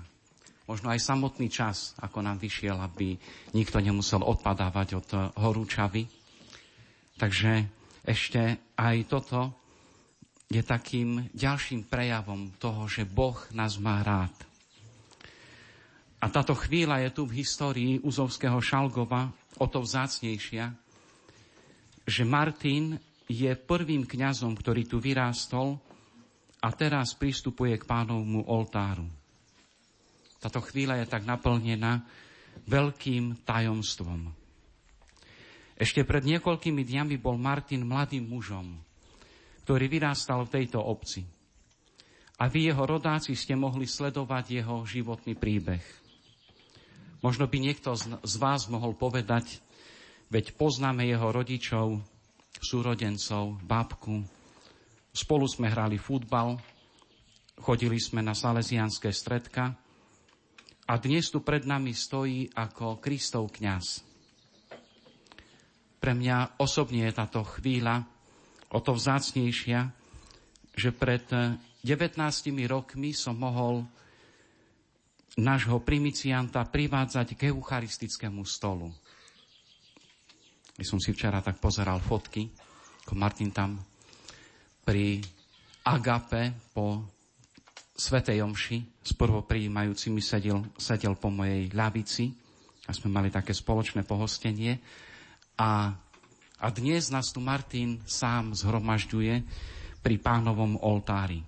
Možno 0.70 0.86
aj 0.94 1.02
samotný 1.02 1.50
čas, 1.50 1.98
ako 1.98 2.22
nám 2.22 2.38
vyšiel, 2.38 2.78
aby 2.78 3.18
nikto 3.58 3.82
nemusel 3.82 4.22
odpadávať 4.22 4.88
od 5.02 5.08
horúčavy. 5.34 6.06
Takže 7.18 7.66
ešte 8.06 8.70
aj 8.78 8.96
toto 9.10 9.50
je 10.46 10.62
takým 10.62 11.26
ďalším 11.34 11.90
prejavom 11.90 12.54
toho, 12.62 12.86
že 12.86 13.02
Boh 13.02 13.34
nás 13.50 13.82
má 13.82 13.98
rád 14.06 14.49
a 16.20 16.26
táto 16.28 16.52
chvíľa 16.52 17.00
je 17.08 17.10
tu 17.16 17.22
v 17.24 17.40
histórii 17.40 17.96
Uzovského 18.04 18.60
Šalgova 18.60 19.32
o 19.56 19.66
to 19.66 19.80
vzácnejšia, 19.80 20.68
že 22.04 22.22
Martin 22.28 23.00
je 23.24 23.48
prvým 23.56 24.04
kňazom, 24.04 24.52
ktorý 24.52 24.84
tu 24.84 25.00
vyrástol 25.00 25.80
a 26.60 26.68
teraz 26.76 27.16
pristupuje 27.16 27.72
k 27.80 27.88
pánovmu 27.88 28.44
oltáru. 28.52 29.08
Táto 30.40 30.60
chvíľa 30.60 31.00
je 31.00 31.06
tak 31.08 31.24
naplnená 31.24 32.04
veľkým 32.68 33.44
tajomstvom. 33.48 34.32
Ešte 35.80 36.04
pred 36.04 36.20
niekoľkými 36.28 36.84
dňami 36.84 37.16
bol 37.16 37.40
Martin 37.40 37.88
mladým 37.88 38.28
mužom, 38.28 38.76
ktorý 39.64 39.88
vyrástal 39.88 40.44
v 40.44 40.60
tejto 40.60 40.84
obci. 40.84 41.24
A 42.40 42.48
vy, 42.48 42.72
jeho 42.72 42.84
rodáci, 42.84 43.32
ste 43.36 43.56
mohli 43.56 43.84
sledovať 43.84 44.44
jeho 44.60 44.84
životný 44.84 45.36
príbeh. 45.36 45.99
Možno 47.20 47.44
by 47.44 47.58
niekto 47.60 47.92
z 48.00 48.34
vás 48.40 48.64
mohol 48.72 48.96
povedať, 48.96 49.60
veď 50.32 50.56
poznáme 50.56 51.04
jeho 51.04 51.28
rodičov, 51.28 52.00
súrodencov, 52.56 53.60
babku. 53.60 54.24
Spolu 55.12 55.44
sme 55.44 55.68
hrali 55.68 56.00
futbal, 56.00 56.56
chodili 57.60 58.00
sme 58.00 58.24
na 58.24 58.32
salesianské 58.32 59.12
stredka 59.12 59.76
a 60.88 60.92
dnes 60.96 61.28
tu 61.28 61.44
pred 61.44 61.68
nami 61.68 61.92
stojí 61.92 62.48
ako 62.56 62.96
Kristov 63.04 63.52
kňaz. 63.52 64.00
Pre 66.00 66.12
mňa 66.16 66.56
osobne 66.56 67.04
je 67.04 67.12
táto 67.12 67.44
chvíľa 67.44 68.08
o 68.72 68.80
to 68.80 68.96
vzácnejšia, 68.96 69.92
že 70.72 70.90
pred 70.96 71.28
19 71.84 72.16
rokmi 72.64 73.12
som 73.12 73.36
mohol 73.36 73.84
nášho 75.38 75.78
primicianta 75.84 76.66
privádzať 76.66 77.38
k 77.38 77.54
eucharistickému 77.54 78.42
stolu. 78.42 78.90
Ja 80.80 80.84
som 80.88 80.98
si 80.98 81.12
včera 81.12 81.44
tak 81.44 81.60
pozeral 81.60 82.00
fotky, 82.00 82.48
ako 83.04 83.14
Martin 83.14 83.52
tam 83.52 83.78
pri 84.82 85.20
Agape 85.86 86.72
po 86.72 87.04
Svetej 88.00 88.40
Omši 88.40 89.04
s 89.04 89.12
prvoprijímajúcimi 89.12 90.24
sedel, 90.24 90.64
sedel 90.80 91.20
po 91.20 91.28
mojej 91.28 91.68
ľavici 91.76 92.32
a 92.88 92.96
sme 92.96 93.12
mali 93.12 93.28
také 93.28 93.52
spoločné 93.52 94.08
pohostenie. 94.08 94.80
A, 95.60 95.92
a 96.56 96.66
dnes 96.72 97.12
nás 97.12 97.28
tu 97.28 97.44
Martin 97.44 98.00
sám 98.08 98.56
zhromažďuje 98.56 99.44
pri 100.00 100.16
pánovom 100.16 100.80
oltári. 100.80 101.44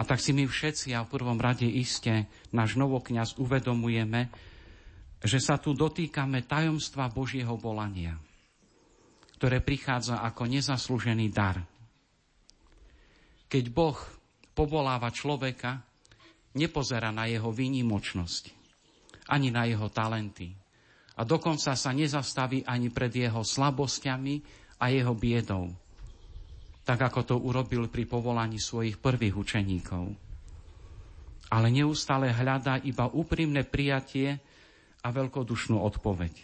A 0.00 0.02
tak 0.08 0.16
si 0.16 0.32
my 0.32 0.48
všetci 0.48 0.96
a 0.96 1.04
v 1.04 1.12
prvom 1.12 1.36
rade 1.36 1.68
iste 1.68 2.24
náš 2.56 2.80
novokňaz 2.80 3.36
uvedomujeme, 3.36 4.32
že 5.20 5.36
sa 5.36 5.60
tu 5.60 5.76
dotýkame 5.76 6.48
tajomstva 6.48 7.12
Božieho 7.12 7.60
volania, 7.60 8.16
ktoré 9.36 9.60
prichádza 9.60 10.24
ako 10.24 10.48
nezaslúžený 10.48 11.28
dar. 11.28 11.60
Keď 13.52 13.64
Boh 13.68 14.00
povoláva 14.56 15.12
človeka, 15.12 15.84
nepozera 16.56 17.12
na 17.12 17.28
jeho 17.28 17.52
výnimočnosť, 17.52 18.56
ani 19.28 19.52
na 19.52 19.68
jeho 19.68 19.92
talenty. 19.92 20.56
A 21.20 21.28
dokonca 21.28 21.76
sa 21.76 21.92
nezastaví 21.92 22.64
ani 22.64 22.88
pred 22.88 23.12
jeho 23.12 23.44
slabosťami 23.44 24.40
a 24.80 24.88
jeho 24.88 25.12
biedou 25.12 25.68
tak 26.84 26.98
ako 27.00 27.20
to 27.22 27.36
urobil 27.38 27.86
pri 27.86 28.08
povolaní 28.08 28.56
svojich 28.56 28.98
prvých 28.98 29.36
učeníkov. 29.36 30.04
Ale 31.50 31.66
neustále 31.68 32.30
hľadá 32.30 32.78
iba 32.82 33.10
úprimné 33.10 33.66
prijatie 33.66 34.38
a 35.02 35.08
veľkodušnú 35.10 35.76
odpoveď. 35.76 36.34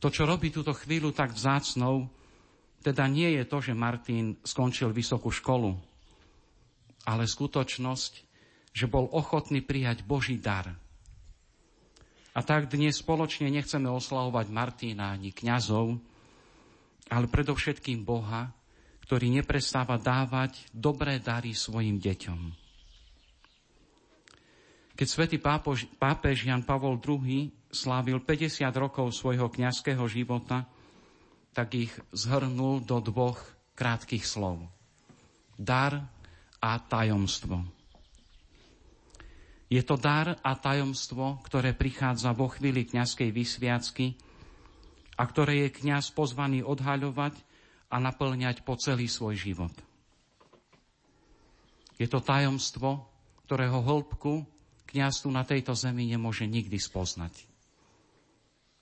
To, 0.00 0.08
čo 0.08 0.24
robí 0.24 0.48
túto 0.48 0.72
chvíľu 0.72 1.12
tak 1.12 1.36
vzácnou, 1.36 2.08
teda 2.80 3.04
nie 3.04 3.36
je 3.36 3.44
to, 3.44 3.60
že 3.60 3.76
Martin 3.76 4.40
skončil 4.40 4.96
vysokú 4.96 5.28
školu, 5.28 5.76
ale 7.04 7.28
skutočnosť, 7.28 8.12
že 8.72 8.86
bol 8.88 9.12
ochotný 9.12 9.60
prijať 9.60 10.00
Boží 10.08 10.40
dar. 10.40 10.72
A 12.32 12.40
tak 12.40 12.72
dnes 12.72 12.96
spoločne 12.96 13.52
nechceme 13.52 13.90
oslavovať 13.90 14.46
Martina 14.48 15.12
ani 15.12 15.34
kňazov, 15.34 16.00
ale 17.10 17.26
predovšetkým 17.26 18.06
Boha, 18.06 18.54
ktorý 19.04 19.26
neprestáva 19.28 19.98
dávať 19.98 20.70
dobré 20.70 21.18
dary 21.18 21.50
svojim 21.50 21.98
deťom. 21.98 22.40
Keď 24.94 25.08
svätý 25.08 25.42
pápež, 25.42 25.90
pápež 25.98 26.46
Jan 26.46 26.62
Pavol 26.62 27.00
II 27.02 27.50
slávil 27.72 28.22
50 28.22 28.62
rokov 28.76 29.10
svojho 29.16 29.50
kňazského 29.50 30.04
života, 30.06 30.68
tak 31.50 31.74
ich 31.74 31.92
zhrnul 32.14 32.84
do 32.86 33.02
dvoch 33.02 33.40
krátkých 33.74 34.22
slov. 34.22 34.70
Dar 35.58 36.06
a 36.60 36.72
tajomstvo. 36.78 37.64
Je 39.70 39.82
to 39.86 39.96
dar 39.96 40.36
a 40.42 40.52
tajomstvo, 40.58 41.40
ktoré 41.46 41.72
prichádza 41.72 42.34
vo 42.34 42.50
chvíli 42.50 42.84
kňazskej 42.84 43.30
vysviacky 43.30 44.18
a 45.20 45.22
ktoré 45.28 45.68
je 45.68 45.84
kňaz 45.84 46.16
pozvaný 46.16 46.64
odhaľovať 46.64 47.36
a 47.92 48.00
naplňať 48.00 48.64
po 48.64 48.80
celý 48.80 49.04
svoj 49.04 49.36
život. 49.36 49.74
Je 52.00 52.08
to 52.08 52.24
tajomstvo, 52.24 53.04
ktorého 53.44 53.84
hĺbku 53.84 54.48
kniaz 54.88 55.20
tu 55.20 55.28
na 55.28 55.44
tejto 55.44 55.76
zemi 55.76 56.08
nemôže 56.08 56.48
nikdy 56.48 56.80
spoznať. 56.80 57.44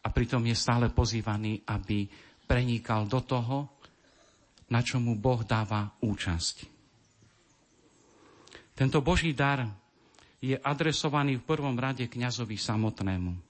A 0.07 0.14
pritom 0.14 0.46
je 0.46 0.55
stále 0.55 0.87
pozývaný, 0.94 1.66
aby 1.66 2.07
prenikal 2.46 3.11
do 3.11 3.18
toho, 3.18 3.74
na 4.70 4.79
čo 4.79 5.03
mu 5.03 5.18
Boh 5.18 5.42
dáva 5.42 5.90
účasť. 5.98 6.57
Tento 8.79 9.03
Boží 9.03 9.35
dar 9.35 9.66
je 10.38 10.55
adresovaný 10.55 11.42
v 11.42 11.46
prvom 11.51 11.74
rade 11.74 12.07
kňazovi 12.07 12.55
samotnému. 12.55 13.48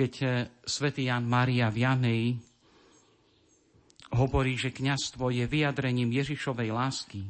Keď 0.00 0.12
eh, 0.24 0.48
svätý 0.64 1.12
Jan 1.12 1.28
Mária 1.28 1.68
v 1.68 1.84
Janeji 1.84 2.28
hovorí, 4.16 4.56
že 4.56 4.72
kňazstvo 4.72 5.28
je 5.28 5.44
vyjadrením 5.44 6.08
Ježišovej 6.08 6.72
lásky, 6.72 7.28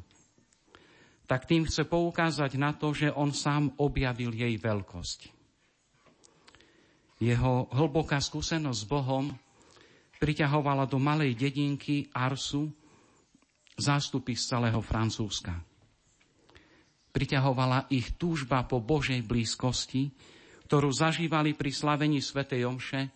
tak 1.27 1.51
tým 1.51 1.67
chce 1.67 1.83
poukázať 1.91 2.55
na 2.63 2.71
to, 2.71 2.95
že 2.95 3.11
on 3.11 3.35
sám 3.35 3.75
objavil 3.83 4.31
jej 4.31 4.55
veľkosť. 4.55 5.35
Jeho 7.19 7.67
hlboká 7.75 8.23
skúsenosť 8.23 8.79
s 8.79 8.87
Bohom 8.87 9.35
priťahovala 10.23 10.87
do 10.87 11.03
malej 11.03 11.35
dedinky 11.35 12.07
Arsu 12.15 12.71
zástupy 13.75 14.39
z 14.39 14.47
celého 14.47 14.79
Francúzska. 14.79 15.59
Priťahovala 17.11 17.91
ich 17.91 18.15
túžba 18.15 18.63
po 18.63 18.79
Božej 18.79 19.27
blízkosti, 19.27 20.15
ktorú 20.71 20.95
zažívali 20.95 21.59
pri 21.59 21.75
slavení 21.75 22.23
svätej 22.23 22.63
Omše, 22.63 23.11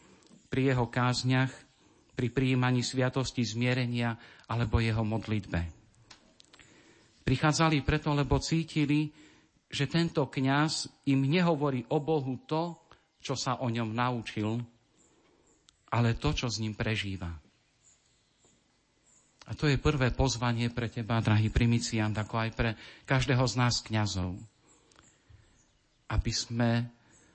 pri 0.50 0.74
jeho 0.74 0.90
kázniach, 0.90 1.54
pri 2.18 2.26
príjmaní 2.26 2.82
sviatosti 2.82 3.46
zmierenia 3.46 4.18
alebo 4.50 4.82
jeho 4.82 5.06
modlitbe. 5.06 5.62
Prichádzali 7.22 7.86
preto, 7.86 8.10
lebo 8.10 8.42
cítili, 8.42 9.06
že 9.70 9.86
tento 9.86 10.26
kňaz 10.26 11.06
im 11.06 11.30
nehovorí 11.30 11.86
o 11.94 12.02
Bohu 12.02 12.42
to, 12.42 12.90
čo 13.22 13.38
sa 13.38 13.62
o 13.62 13.70
ňom 13.70 13.94
naučil, 13.94 14.58
ale 15.94 16.18
to, 16.18 16.34
čo 16.34 16.50
s 16.50 16.58
ním 16.58 16.74
prežíva. 16.74 17.30
A 19.46 19.54
to 19.54 19.70
je 19.70 19.78
prvé 19.78 20.10
pozvanie 20.10 20.74
pre 20.74 20.90
teba, 20.90 21.22
drahý 21.22 21.54
primiciant, 21.54 22.18
ako 22.18 22.34
aj 22.34 22.50
pre 22.50 22.70
každého 23.06 23.46
z 23.46 23.54
nás 23.62 23.78
kňazov. 23.78 24.42
Aby 26.10 26.32
sme 26.34 26.70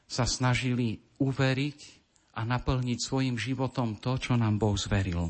sa 0.09 0.25
snažili 0.25 0.97
uveriť 1.21 1.79
a 2.33 2.41
naplniť 2.41 2.97
svojim 2.97 3.37
životom 3.37 4.01
to, 4.01 4.17
čo 4.17 4.33
nám 4.33 4.57
Boh 4.57 4.73
zveril. 4.73 5.29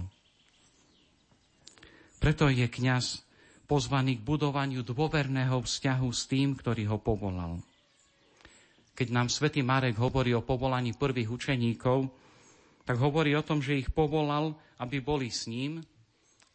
Preto 2.19 2.47
je 2.47 2.63
kňaz 2.63 3.27
pozvaný 3.67 4.19
k 4.19 4.25
budovaniu 4.25 4.87
dôverného 4.87 5.59
vzťahu 5.59 6.09
s 6.09 6.31
tým, 6.31 6.55
ktorý 6.55 6.95
ho 6.95 6.97
povolal. 6.97 7.59
Keď 8.95 9.07
nám 9.11 9.27
svätý 9.31 9.63
Marek 9.63 9.95
hovorí 9.99 10.35
o 10.35 10.43
povolaní 10.43 10.95
prvých 10.95 11.31
učeníkov, 11.31 12.11
tak 12.83 12.99
hovorí 12.99 13.35
o 13.35 13.45
tom, 13.45 13.63
že 13.63 13.79
ich 13.79 13.91
povolal, 13.91 14.55
aby 14.79 14.99
boli 14.99 15.31
s 15.31 15.47
ním 15.47 15.79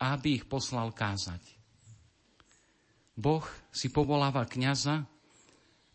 a 0.01 0.17
aby 0.17 0.41
ich 0.41 0.45
poslal 0.45 0.93
kázať. 0.93 1.41
Boh 3.15 3.45
si 3.71 3.89
povoláva 3.95 4.45
kňaza 4.45 5.07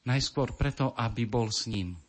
najskôr 0.08 0.56
preto, 0.56 0.96
aby 0.96 1.28
bol 1.28 1.52
s 1.52 1.68
ním. 1.68 2.00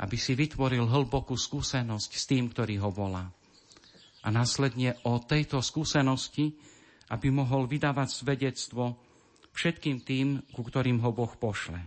Aby 0.00 0.16
si 0.16 0.32
vytvoril 0.32 0.88
hlbokú 0.88 1.36
skúsenosť 1.36 2.10
s 2.16 2.24
tým, 2.24 2.48
ktorý 2.48 2.80
ho 2.80 2.88
volá. 2.88 3.28
A 4.24 4.28
následne 4.32 4.96
o 5.04 5.20
tejto 5.20 5.60
skúsenosti 5.60 6.56
aby 7.10 7.28
mohol 7.28 7.66
vydávať 7.66 8.22
svedectvo 8.22 8.94
všetkým 9.50 9.98
tým, 10.06 10.38
ku 10.54 10.62
ktorým 10.62 11.02
ho 11.02 11.10
Boh 11.10 11.30
pošle. 11.34 11.82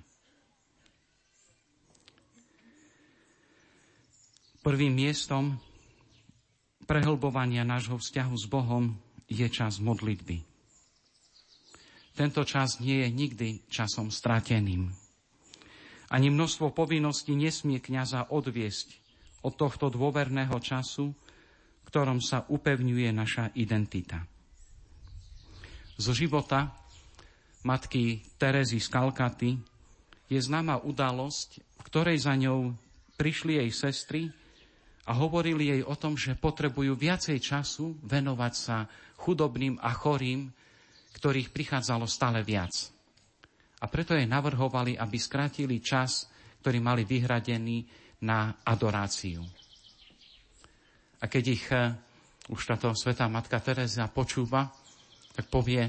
Prvým 4.64 4.96
miestom 4.96 5.60
prehlbovania 6.88 7.68
nášho 7.68 8.00
vzťahu 8.00 8.36
s 8.36 8.46
Bohom 8.48 8.96
je 9.28 9.48
čas 9.48 9.80
modlitby. 9.80 10.44
Tento 12.14 12.44
čas 12.46 12.80
nie 12.80 13.04
je 13.04 13.10
nikdy 13.10 13.48
časom 13.68 14.12
strateným. 14.12 15.03
Ani 16.14 16.30
množstvo 16.30 16.70
povinností 16.78 17.34
nesmie 17.34 17.82
kniaza 17.82 18.30
odviesť 18.30 19.02
od 19.42 19.58
tohto 19.58 19.90
dôverného 19.90 20.56
času, 20.62 21.10
v 21.82 21.84
ktorom 21.90 22.22
sa 22.22 22.46
upevňuje 22.46 23.10
naša 23.10 23.50
identita 23.58 24.30
zo 25.98 26.14
života 26.14 26.74
matky 27.64 28.20
Terezy 28.36 28.82
z 28.82 28.88
Kalkaty 28.90 29.52
je 30.28 30.40
známa 30.42 30.82
udalosť, 30.82 31.62
v 31.62 31.82
ktorej 31.86 32.18
za 32.20 32.34
ňou 32.34 32.74
prišli 33.16 33.62
jej 33.62 33.70
sestry 33.72 34.22
a 35.06 35.16
hovorili 35.16 35.70
jej 35.70 35.82
o 35.86 35.94
tom, 35.94 36.18
že 36.18 36.40
potrebujú 36.40 36.96
viacej 36.98 37.38
času 37.40 37.96
venovať 38.02 38.54
sa 38.56 38.88
chudobným 39.20 39.78
a 39.80 39.94
chorým, 39.94 40.50
ktorých 41.14 41.54
prichádzalo 41.54 42.10
stále 42.10 42.42
viac. 42.42 42.93
A 43.84 43.86
preto 43.92 44.16
jej 44.16 44.24
navrhovali, 44.24 44.96
aby 44.96 45.18
skrátili 45.20 45.84
čas, 45.84 46.32
ktorý 46.64 46.80
mali 46.80 47.04
vyhradený 47.04 47.84
na 48.24 48.56
adoráciu. 48.64 49.44
A 51.20 51.28
keď 51.28 51.44
ich 51.52 51.66
eh, 51.68 51.92
už 52.48 52.64
táto 52.64 52.96
svetá 52.96 53.28
matka 53.28 53.60
Teresa 53.60 54.08
počúva, 54.08 54.72
tak 55.36 55.52
povie, 55.52 55.84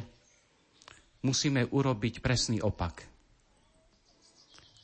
musíme 1.23 1.63
urobiť 1.71 2.19
presný 2.19 2.59
opak. 2.63 3.07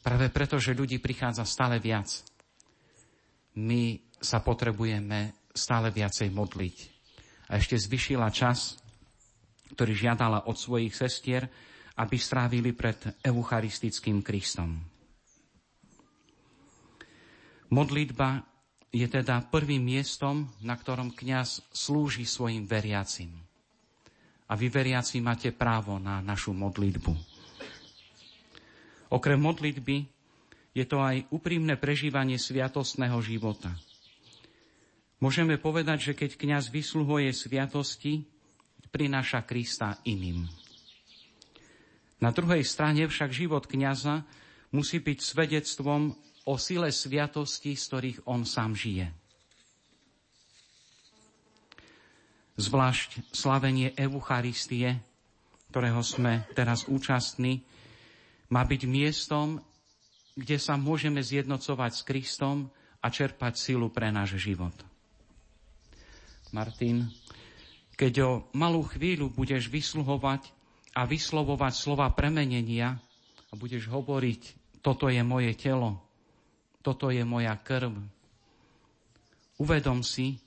Práve 0.00 0.32
preto, 0.32 0.56
že 0.56 0.72
ľudí 0.78 1.02
prichádza 1.02 1.44
stále 1.44 1.76
viac, 1.82 2.08
my 3.60 3.98
sa 4.16 4.40
potrebujeme 4.40 5.50
stále 5.52 5.92
viacej 5.92 6.32
modliť. 6.32 6.76
A 7.50 7.58
ešte 7.58 7.76
zvyšila 7.76 8.30
čas, 8.30 8.78
ktorý 9.74 9.92
žiadala 9.92 10.46
od 10.46 10.56
svojich 10.56 10.94
sestier, 10.94 11.50
aby 12.00 12.16
strávili 12.16 12.72
pred 12.72 13.20
eucharistickým 13.20 14.24
Kristom. 14.24 14.80
Modlitba 17.70 18.40
je 18.90 19.06
teda 19.06 19.46
prvým 19.46 19.84
miestom, 19.84 20.48
na 20.64 20.74
ktorom 20.74 21.12
kňaz 21.14 21.62
slúži 21.70 22.26
svojim 22.26 22.66
veriacim. 22.66 23.30
A 24.50 24.58
vy 24.58 24.66
veriaci 24.66 25.22
máte 25.22 25.54
právo 25.54 26.00
na 26.02 26.18
našu 26.18 26.50
modlitbu. 26.50 27.14
Okrem 29.14 29.38
modlitby 29.38 29.96
je 30.74 30.84
to 30.88 30.98
aj 30.98 31.22
úprimné 31.30 31.78
prežívanie 31.78 32.40
sviatostného 32.40 33.18
života. 33.22 33.70
Môžeme 35.22 35.60
povedať, 35.60 36.10
že 36.10 36.12
keď 36.18 36.34
kňaz 36.34 36.72
vysluhuje 36.74 37.30
sviatosti, 37.30 38.26
prináša 38.90 39.46
Krista 39.46 40.02
iným. 40.02 40.59
Na 42.20 42.30
druhej 42.30 42.62
strane 42.64 43.08
však 43.08 43.32
život 43.32 43.64
kňaza 43.64 44.22
musí 44.76 45.00
byť 45.00 45.18
svedectvom 45.18 46.12
o 46.44 46.54
sile 46.60 46.92
sviatosti, 46.92 47.72
z 47.76 47.82
ktorých 47.88 48.18
on 48.28 48.44
sám 48.44 48.76
žije. 48.76 49.20
zvlášť 52.60 53.32
slavenie 53.32 53.96
Eucharistie, 53.96 55.00
ktorého 55.72 56.04
sme 56.04 56.44
teraz 56.52 56.84
účastní, 56.84 57.64
má 58.52 58.62
byť 58.68 58.82
miestom, 58.84 59.64
kde 60.36 60.60
sa 60.60 60.76
môžeme 60.76 61.24
zjednocovať 61.24 61.90
s 61.96 62.02
Kristom 62.04 62.68
a 63.00 63.08
čerpať 63.08 63.56
silu 63.56 63.88
pre 63.88 64.12
náš 64.12 64.36
život. 64.36 64.74
Martin, 66.52 67.08
keď 67.96 68.12
o 68.26 68.30
malú 68.52 68.84
chvíľu 68.84 69.32
budeš 69.32 69.70
vysluhovať 69.70 70.52
a 70.94 71.06
vyslovovať 71.06 71.72
slova 71.76 72.10
premenenia 72.10 72.98
a 73.50 73.52
budeš 73.54 73.86
hovoriť, 73.90 74.42
toto 74.82 75.06
je 75.06 75.22
moje 75.22 75.54
telo, 75.54 76.00
toto 76.80 77.12
je 77.12 77.22
moja 77.22 77.54
krv, 77.60 77.92
uvedom 79.60 80.00
si, 80.00 80.40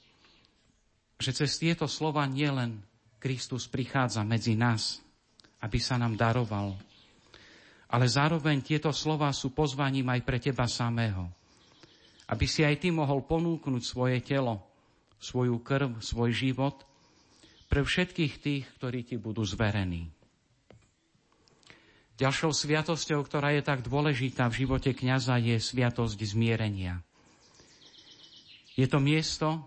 že 1.22 1.32
cez 1.32 1.56
tieto 1.62 1.86
slova 1.86 2.26
nielen 2.26 2.82
Kristus 3.22 3.70
prichádza 3.70 4.26
medzi 4.26 4.58
nás, 4.58 5.00
aby 5.64 5.80
sa 5.80 5.96
nám 5.96 6.20
daroval, 6.20 6.76
ale 7.94 8.06
zároveň 8.10 8.66
tieto 8.66 8.90
slova 8.90 9.30
sú 9.32 9.54
pozvaním 9.54 10.10
aj 10.10 10.22
pre 10.26 10.42
teba 10.42 10.66
samého. 10.66 11.30
Aby 12.26 12.50
si 12.50 12.66
aj 12.66 12.82
ty 12.82 12.90
mohol 12.90 13.22
ponúknuť 13.22 13.84
svoje 13.86 14.18
telo, 14.26 14.66
svoju 15.22 15.62
krv, 15.62 16.02
svoj 16.02 16.34
život 16.34 16.82
pre 17.70 17.86
všetkých 17.86 18.34
tých, 18.42 18.64
ktorí 18.82 19.06
ti 19.06 19.16
budú 19.22 19.46
zverení. 19.46 20.13
Ďalšou 22.14 22.54
sviatosťou, 22.54 23.26
ktorá 23.26 23.58
je 23.58 23.66
tak 23.66 23.82
dôležitá 23.82 24.46
v 24.50 24.66
živote 24.66 24.94
kňaza, 24.94 25.42
je 25.42 25.58
sviatosť 25.58 26.20
zmierenia. 26.22 27.02
Je 28.78 28.86
to 28.86 29.02
miesto, 29.02 29.66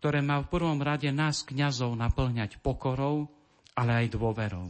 ktoré 0.00 0.20
má 0.20 0.40
v 0.44 0.50
prvom 0.52 0.78
rade 0.84 1.08
nás, 1.08 1.40
kňazov, 1.44 1.96
naplňať 1.96 2.60
pokorou, 2.60 3.32
ale 3.72 4.04
aj 4.04 4.06
dôverou. 4.14 4.68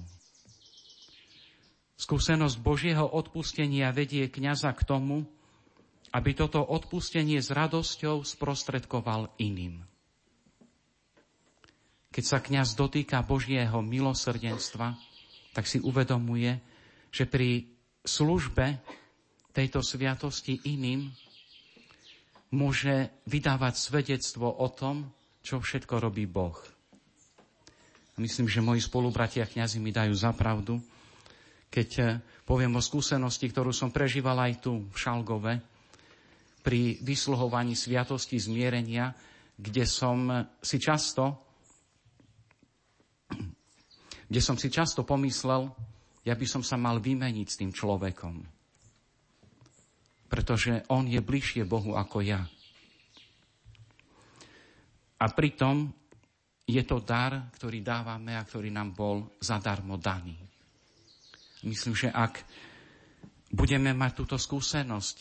Skúsenosť 1.98 2.56
Božieho 2.62 3.02
odpustenia 3.02 3.90
vedie 3.90 4.30
kňaza 4.30 4.70
k 4.78 4.86
tomu, 4.86 5.26
aby 6.14 6.30
toto 6.32 6.62
odpustenie 6.62 7.42
s 7.42 7.50
radosťou 7.50 8.22
sprostredkoval 8.22 9.34
iným. 9.42 9.82
Keď 12.14 12.24
sa 12.24 12.38
kňaz 12.38 12.78
dotýka 12.78 13.20
Božieho 13.26 13.82
milosrdenstva, 13.84 14.96
tak 15.52 15.68
si 15.68 15.82
uvedomuje, 15.82 16.56
že 17.08 17.24
pri 17.24 17.66
službe 18.04 18.80
tejto 19.52 19.82
sviatosti 19.82 20.60
iným 20.64 21.10
môže 22.54 23.12
vydávať 23.28 23.74
svedectvo 23.76 24.48
o 24.48 24.68
tom, 24.72 25.12
čo 25.44 25.60
všetko 25.60 26.00
robí 26.00 26.24
Boh. 26.24 26.56
Myslím, 28.18 28.50
že 28.50 28.64
moji 28.64 28.82
spolubratia 28.82 29.46
kňazi 29.46 29.78
mi 29.78 29.94
dajú 29.94 30.10
za 30.10 30.34
pravdu, 30.34 30.82
keď 31.70 31.90
eh, 32.00 32.08
poviem 32.42 32.74
o 32.74 32.82
skúsenosti, 32.82 33.46
ktorú 33.46 33.70
som 33.70 33.94
prežíval 33.94 34.38
aj 34.42 34.52
tu 34.64 34.88
v 34.88 34.96
Šalgove, 34.96 35.54
pri 36.58 37.00
vysluhovaní 37.00 37.78
sviatosti 37.78 38.36
zmierenia, 38.36 39.14
kde 39.56 39.86
som 39.86 40.28
si 40.60 40.76
často 40.76 41.38
kde 44.28 44.40
som 44.42 44.60
si 44.60 44.68
často 44.68 45.06
pomyslel, 45.06 45.72
ja 46.28 46.36
by 46.36 46.44
som 46.44 46.60
sa 46.60 46.76
mal 46.76 47.00
vymeniť 47.00 47.46
s 47.48 47.56
tým 47.56 47.72
človekom. 47.72 48.36
Pretože 50.28 50.84
on 50.92 51.08
je 51.08 51.24
bližšie 51.24 51.64
Bohu 51.64 51.96
ako 51.96 52.20
ja. 52.20 52.44
A 55.18 55.24
pritom 55.32 55.88
je 56.68 56.84
to 56.84 57.00
dar, 57.00 57.48
ktorý 57.56 57.80
dávame 57.80 58.36
a 58.36 58.44
ktorý 58.44 58.68
nám 58.68 58.92
bol 58.92 59.40
zadarmo 59.40 59.96
daný. 59.96 60.36
Myslím, 61.64 61.96
že 61.96 62.12
ak 62.12 62.44
budeme 63.48 63.96
mať 63.96 64.12
túto 64.20 64.36
skúsenosť, 64.36 65.16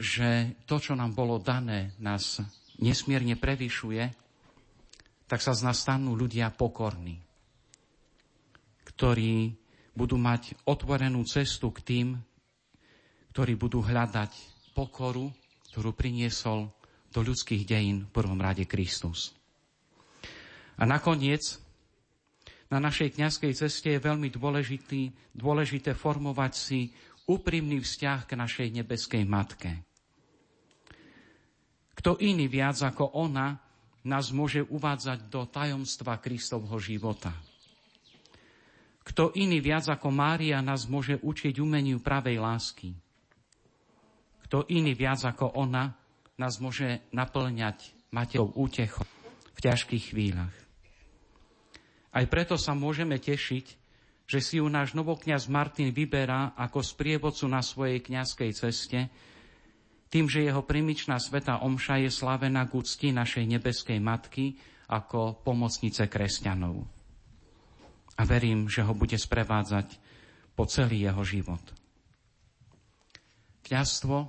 že 0.00 0.56
to, 0.64 0.80
čo 0.80 0.96
nám 0.96 1.12
bolo 1.12 1.36
dané, 1.36 1.92
nás 2.00 2.40
nesmierne 2.80 3.36
prevyšuje, 3.36 4.08
tak 5.28 5.44
sa 5.44 5.52
z 5.52 5.60
nás 5.68 5.76
stanú 5.76 6.16
ľudia 6.16 6.48
pokorní, 6.48 7.20
ktorí 8.96 9.56
budú 9.92 10.16
mať 10.16 10.56
otvorenú 10.64 11.24
cestu 11.28 11.72
k 11.72 11.80
tým, 11.84 12.08
ktorí 13.32 13.56
budú 13.56 13.80
hľadať 13.80 14.32
pokoru, 14.76 15.32
ktorú 15.72 15.96
priniesol 15.96 16.68
do 17.12 17.20
ľudských 17.20 17.64
dejín 17.68 18.08
v 18.08 18.12
prvom 18.12 18.40
rade 18.40 18.64
Kristus. 18.64 19.36
A 20.80 20.88
nakoniec 20.88 21.60
na 22.72 22.80
našej 22.80 23.20
kňazskej 23.20 23.52
ceste 23.52 23.88
je 23.92 24.00
veľmi 24.00 24.32
dôležitý, 24.32 25.12
dôležité 25.36 25.92
formovať 25.92 26.52
si 26.56 26.80
úprimný 27.28 27.84
vzťah 27.84 28.18
k 28.24 28.32
našej 28.32 28.68
nebeskej 28.80 29.28
matke. 29.28 29.84
Kto 31.92 32.16
iný 32.16 32.48
viac 32.48 32.80
ako 32.80 33.12
ona 33.12 33.60
nás 34.08 34.32
môže 34.32 34.64
uvádzať 34.64 35.28
do 35.28 35.44
tajomstva 35.46 36.18
Kristovho 36.18 36.80
života? 36.80 37.51
Kto 39.02 39.34
iný 39.34 39.58
viac 39.58 39.90
ako 39.90 40.14
Mária 40.14 40.62
nás 40.62 40.86
môže 40.86 41.18
učiť 41.18 41.58
umeniu 41.58 41.98
pravej 41.98 42.38
lásky? 42.38 42.94
Kto 44.46 44.70
iný 44.70 44.94
viac 44.94 45.26
ako 45.26 45.58
ona 45.58 45.90
nás 46.38 46.62
môže 46.62 47.02
naplňať 47.10 47.90
Matejou 48.14 48.54
útechou 48.54 49.06
v 49.52 49.58
ťažkých 49.58 50.14
chvíľach? 50.14 50.54
Aj 52.12 52.24
preto 52.28 52.60
sa 52.60 52.76
môžeme 52.76 53.16
tešiť, 53.16 53.66
že 54.28 54.38
si 54.38 54.60
ju 54.60 54.66
náš 54.68 54.94
novokňaz 54.94 55.48
Martin 55.50 55.90
vyberá 55.90 56.54
ako 56.54 56.84
sprievodcu 56.84 57.48
na 57.48 57.64
svojej 57.64 58.04
kňazskej 58.04 58.50
ceste, 58.54 59.00
tým, 60.12 60.28
že 60.28 60.44
jeho 60.44 60.60
primičná 60.60 61.16
sveta 61.16 61.64
omša 61.64 62.04
je 62.04 62.10
slavená 62.12 62.68
k 62.68 62.76
úcti 62.76 63.08
našej 63.16 63.48
nebeskej 63.48 63.96
matky 63.96 64.60
ako 64.92 65.40
pomocnice 65.40 66.04
kresťanov. 66.04 67.01
A 68.16 68.22
verím, 68.28 68.68
že 68.68 68.84
ho 68.84 68.92
bude 68.92 69.16
sprevádzať 69.16 69.96
po 70.52 70.68
celý 70.68 71.08
jeho 71.08 71.22
život. 71.24 71.62
Kňazstvo 73.64 74.28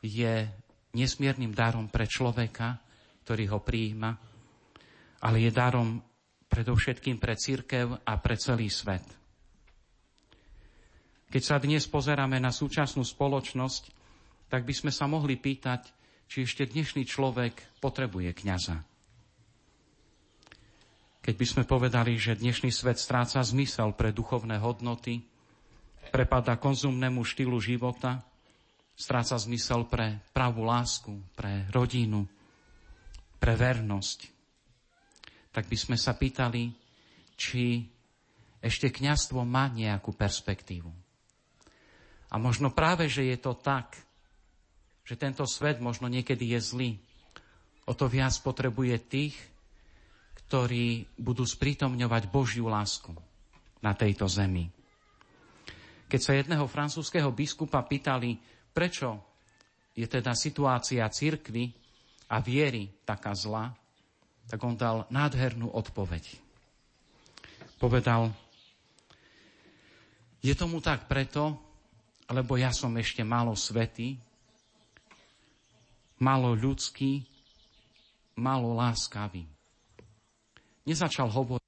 je 0.00 0.48
nesmiernym 0.96 1.52
darom 1.52 1.88
pre 1.92 2.08
človeka, 2.08 2.80
ktorý 3.24 3.44
ho 3.52 3.60
prijíma, 3.60 4.10
ale 5.22 5.36
je 5.44 5.50
darom 5.52 6.00
predovšetkým 6.48 7.16
pre 7.16 7.38
církev 7.38 8.04
a 8.04 8.12
pre 8.20 8.36
celý 8.36 8.68
svet. 8.68 9.04
Keď 11.32 11.42
sa 11.42 11.56
dnes 11.56 11.88
pozeráme 11.88 12.36
na 12.36 12.52
súčasnú 12.52 13.00
spoločnosť, 13.08 13.82
tak 14.52 14.68
by 14.68 14.74
sme 14.76 14.92
sa 14.92 15.08
mohli 15.08 15.40
pýtať, 15.40 15.88
či 16.28 16.44
ešte 16.44 16.68
dnešný 16.68 17.08
človek 17.08 17.80
potrebuje 17.80 18.36
kňaza. 18.36 18.91
Keď 21.22 21.34
by 21.38 21.46
sme 21.46 21.62
povedali, 21.62 22.18
že 22.18 22.34
dnešný 22.34 22.74
svet 22.74 22.98
stráca 22.98 23.38
zmysel 23.38 23.94
pre 23.94 24.10
duchovné 24.10 24.58
hodnoty, 24.58 25.22
prepada 26.10 26.58
konzumnému 26.58 27.22
štýlu 27.22 27.62
života, 27.62 28.26
stráca 28.98 29.38
zmysel 29.38 29.86
pre 29.86 30.18
pravú 30.34 30.66
lásku, 30.66 31.14
pre 31.38 31.70
rodinu, 31.70 32.26
pre 33.38 33.54
vernosť, 33.54 34.18
tak 35.54 35.70
by 35.70 35.78
sme 35.78 35.94
sa 35.94 36.18
pýtali, 36.18 36.74
či 37.38 37.86
ešte 38.58 38.90
kňazstvo 38.90 39.46
má 39.46 39.70
nejakú 39.70 40.10
perspektívu. 40.10 40.90
A 42.30 42.34
možno 42.34 42.74
práve, 42.74 43.06
že 43.06 43.30
je 43.30 43.38
to 43.38 43.54
tak, 43.54 43.94
že 45.06 45.14
tento 45.14 45.46
svet 45.46 45.78
možno 45.78 46.10
niekedy 46.10 46.58
je 46.58 46.60
zlý, 46.66 46.90
o 47.86 47.94
to 47.94 48.10
viac 48.10 48.34
potrebuje 48.42 48.98
tých, 49.06 49.51
ktorí 50.52 51.16
budú 51.16 51.48
sprítomňovať 51.48 52.28
Božiu 52.28 52.68
lásku 52.68 53.08
na 53.80 53.96
tejto 53.96 54.28
zemi. 54.28 54.68
Keď 56.04 56.20
sa 56.20 56.36
jedného 56.36 56.68
francúzského 56.68 57.32
biskupa 57.32 57.80
pýtali, 57.80 58.36
prečo 58.68 59.16
je 59.96 60.04
teda 60.04 60.36
situácia 60.36 61.08
cirkvy 61.08 61.72
a 62.28 62.44
viery 62.44 62.92
taká 63.00 63.32
zlá, 63.32 63.72
tak 64.44 64.60
on 64.60 64.76
dal 64.76 65.08
nádhernú 65.08 65.72
odpoveď. 65.72 66.36
Povedal, 67.80 68.28
je 70.44 70.52
tomu 70.52 70.84
tak 70.84 71.08
preto, 71.08 71.56
lebo 72.28 72.60
ja 72.60 72.76
som 72.76 72.92
ešte 73.00 73.24
málo 73.24 73.56
svetý, 73.56 74.20
málo 76.20 76.52
ľudský, 76.52 77.24
málo 78.36 78.76
láskavý. 78.76 79.51
Nezačal 80.82 81.30
hovoriť 81.30 81.62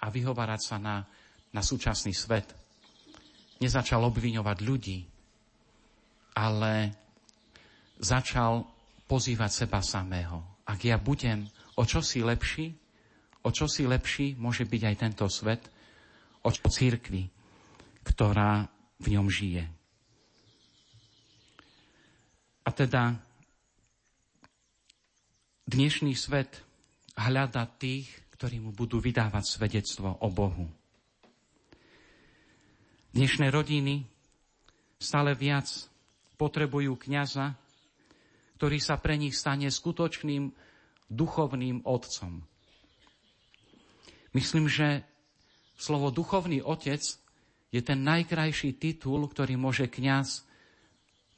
a 0.00 0.08
vyhovárať 0.08 0.60
sa 0.64 0.76
na, 0.80 1.04
na 1.52 1.60
súčasný 1.60 2.16
svet. 2.16 2.48
Nezačal 3.60 4.00
obviňovať 4.00 4.58
ľudí, 4.64 4.98
ale 6.40 6.74
začal 8.00 8.64
pozývať 9.04 9.50
seba 9.52 9.84
samého. 9.84 10.51
Ak 10.68 10.82
ja 10.86 10.96
budem 10.98 11.50
o 11.76 11.82
čosi 11.82 12.22
lepší, 12.22 12.74
o 13.42 13.50
čosi 13.50 13.86
lepší 13.86 14.38
môže 14.38 14.62
byť 14.62 14.82
aj 14.86 14.96
tento 14.98 15.26
svet, 15.26 15.62
o 16.42 16.50
církvi, 16.50 17.30
ktorá 18.02 18.66
v 18.98 19.06
ňom 19.14 19.30
žije. 19.30 19.62
A 22.62 22.70
teda 22.70 23.18
dnešný 25.66 26.14
svet 26.14 26.62
hľada 27.18 27.66
tých, 27.78 28.10
ktorí 28.38 28.58
mu 28.58 28.74
budú 28.74 28.98
vydávať 28.98 29.44
svedectvo 29.46 30.18
o 30.18 30.28
Bohu. 30.30 30.66
Dnešné 33.14 33.50
rodiny 33.54 34.02
stále 34.98 35.34
viac 35.38 35.68
potrebujú 36.38 36.98
kňaza, 36.98 37.54
ktorý 38.62 38.78
sa 38.78 38.94
pre 38.94 39.18
nich 39.18 39.34
stane 39.34 39.66
skutočným 39.66 40.54
duchovným 41.10 41.82
otcom. 41.82 42.46
Myslím, 44.38 44.70
že 44.70 45.02
slovo 45.74 46.14
duchovný 46.14 46.62
otec 46.62 47.02
je 47.74 47.80
ten 47.82 48.06
najkrajší 48.06 48.78
titul, 48.78 49.26
ktorý 49.26 49.58
môže 49.58 49.90
kňaz, 49.90 50.46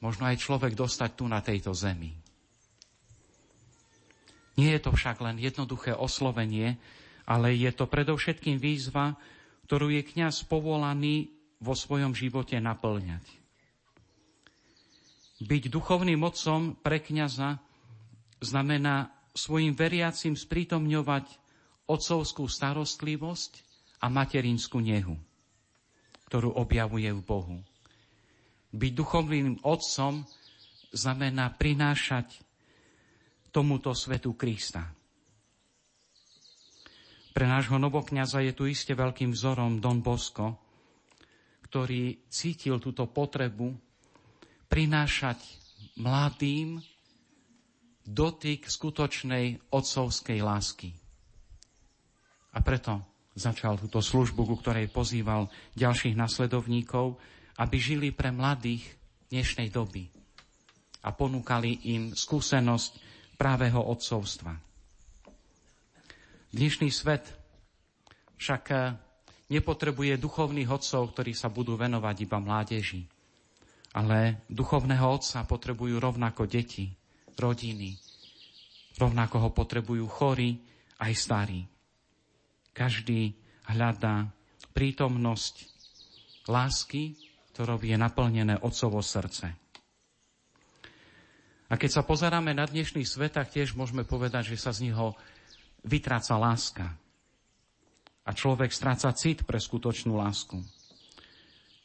možno 0.05 0.29
aj 0.29 0.37
človek 0.37 0.77
dostať 0.77 1.09
tu 1.17 1.25
na 1.25 1.41
tejto 1.41 1.73
zemi. 1.73 2.13
Nie 4.61 4.77
je 4.77 4.85
to 4.85 4.93
však 4.93 5.17
len 5.25 5.41
jednoduché 5.41 5.97
oslovenie, 5.97 6.77
ale 7.25 7.57
je 7.57 7.73
to 7.73 7.89
predovšetkým 7.89 8.61
výzva, 8.61 9.17
ktorú 9.65 9.89
je 9.89 10.05
kňaz 10.05 10.45
povolaný 10.45 11.33
vo 11.57 11.73
svojom 11.73 12.13
živote 12.13 12.61
naplňať. 12.61 13.44
Byť 15.45 15.69
duchovným 15.69 16.17
mocom 16.17 16.73
pre 16.73 16.97
kňaza 16.97 17.61
znamená 18.41 19.13
svojim 19.37 19.77
veriacim 19.77 20.33
sprítomňovať 20.33 21.29
otcovskú 21.85 22.49
starostlivosť 22.49 23.61
a 24.01 24.09
materinskú 24.09 24.81
nehu, 24.81 25.13
ktorú 26.25 26.49
objavuje 26.57 27.13
v 27.13 27.21
Bohu. 27.21 27.57
Byť 28.73 28.91
duchovným 28.97 29.61
otcom 29.61 30.25
znamená 30.89 31.53
prinášať 31.53 32.41
tomuto 33.53 33.93
svetu 33.93 34.33
Krista. 34.33 34.89
Pre 37.37 37.45
nášho 37.45 37.77
novokňaza 37.77 38.41
je 38.41 38.53
tu 38.57 38.65
iste 38.65 38.97
veľkým 38.97 39.29
vzorom 39.29 39.77
Don 39.77 40.01
Bosco, 40.01 40.57
ktorý 41.69 42.25
cítil 42.33 42.81
túto 42.81 43.05
potrebu 43.05 43.84
prinášať 44.67 45.39
mladým 45.95 46.81
dotyk 48.05 48.69
skutočnej 48.69 49.71
otcovskej 49.73 50.39
lásky. 50.45 50.93
A 52.55 52.61
preto 52.61 53.01
začal 53.35 53.75
túto 53.75 53.99
službu, 53.99 54.47
ku 54.47 54.55
ktorej 54.61 54.87
pozýval 54.87 55.51
ďalších 55.75 56.15
nasledovníkov, 56.15 57.19
aby 57.59 57.75
žili 57.79 58.09
pre 58.13 58.31
mladých 58.31 58.85
dnešnej 59.27 59.73
doby 59.73 60.07
a 61.03 61.09
ponúkali 61.11 61.91
im 61.91 62.15
skúsenosť 62.15 62.91
právého 63.35 63.83
otcovstva. 63.83 64.55
Dnešný 66.55 66.87
svet 66.87 67.27
však 68.39 68.63
nepotrebuje 69.51 70.15
duchovných 70.15 70.71
otcov, 70.71 71.11
ktorí 71.11 71.35
sa 71.35 71.51
budú 71.51 71.75
venovať 71.75 72.15
iba 72.23 72.39
mládeži. 72.39 73.03
Ale 73.95 74.43
duchovného 74.51 75.07
otca 75.07 75.47
potrebujú 75.47 75.95
rovnako 76.03 76.51
deti, 76.51 76.91
rodiny. 77.39 77.95
Rovnako 78.99 79.47
ho 79.47 79.49
potrebujú 79.55 80.03
chorí 80.11 80.59
aj 80.99 81.11
starí. 81.15 81.63
Každý 82.75 83.31
hľadá 83.71 84.27
prítomnosť 84.75 85.55
lásky, 86.51 87.15
ktorou 87.55 87.79
je 87.79 87.95
naplnené 87.95 88.59
otcovo 88.59 88.99
srdce. 88.99 89.55
A 91.65 91.73
keď 91.79 91.89
sa 91.89 92.03
pozeráme 92.05 92.53
na 92.53 92.67
dnešný 92.67 93.01
svet, 93.07 93.39
tak 93.39 93.49
tiež 93.49 93.73
môžeme 93.73 94.05
povedať, 94.05 94.53
že 94.53 94.59
sa 94.59 94.75
z 94.75 94.91
neho 94.91 95.17
vytráca 95.81 96.37
láska. 96.37 96.85
A 98.25 98.31
človek 98.33 98.69
stráca 98.69 99.09
cit 99.17 99.47
pre 99.47 99.57
skutočnú 99.57 100.17
lásku. 100.17 100.61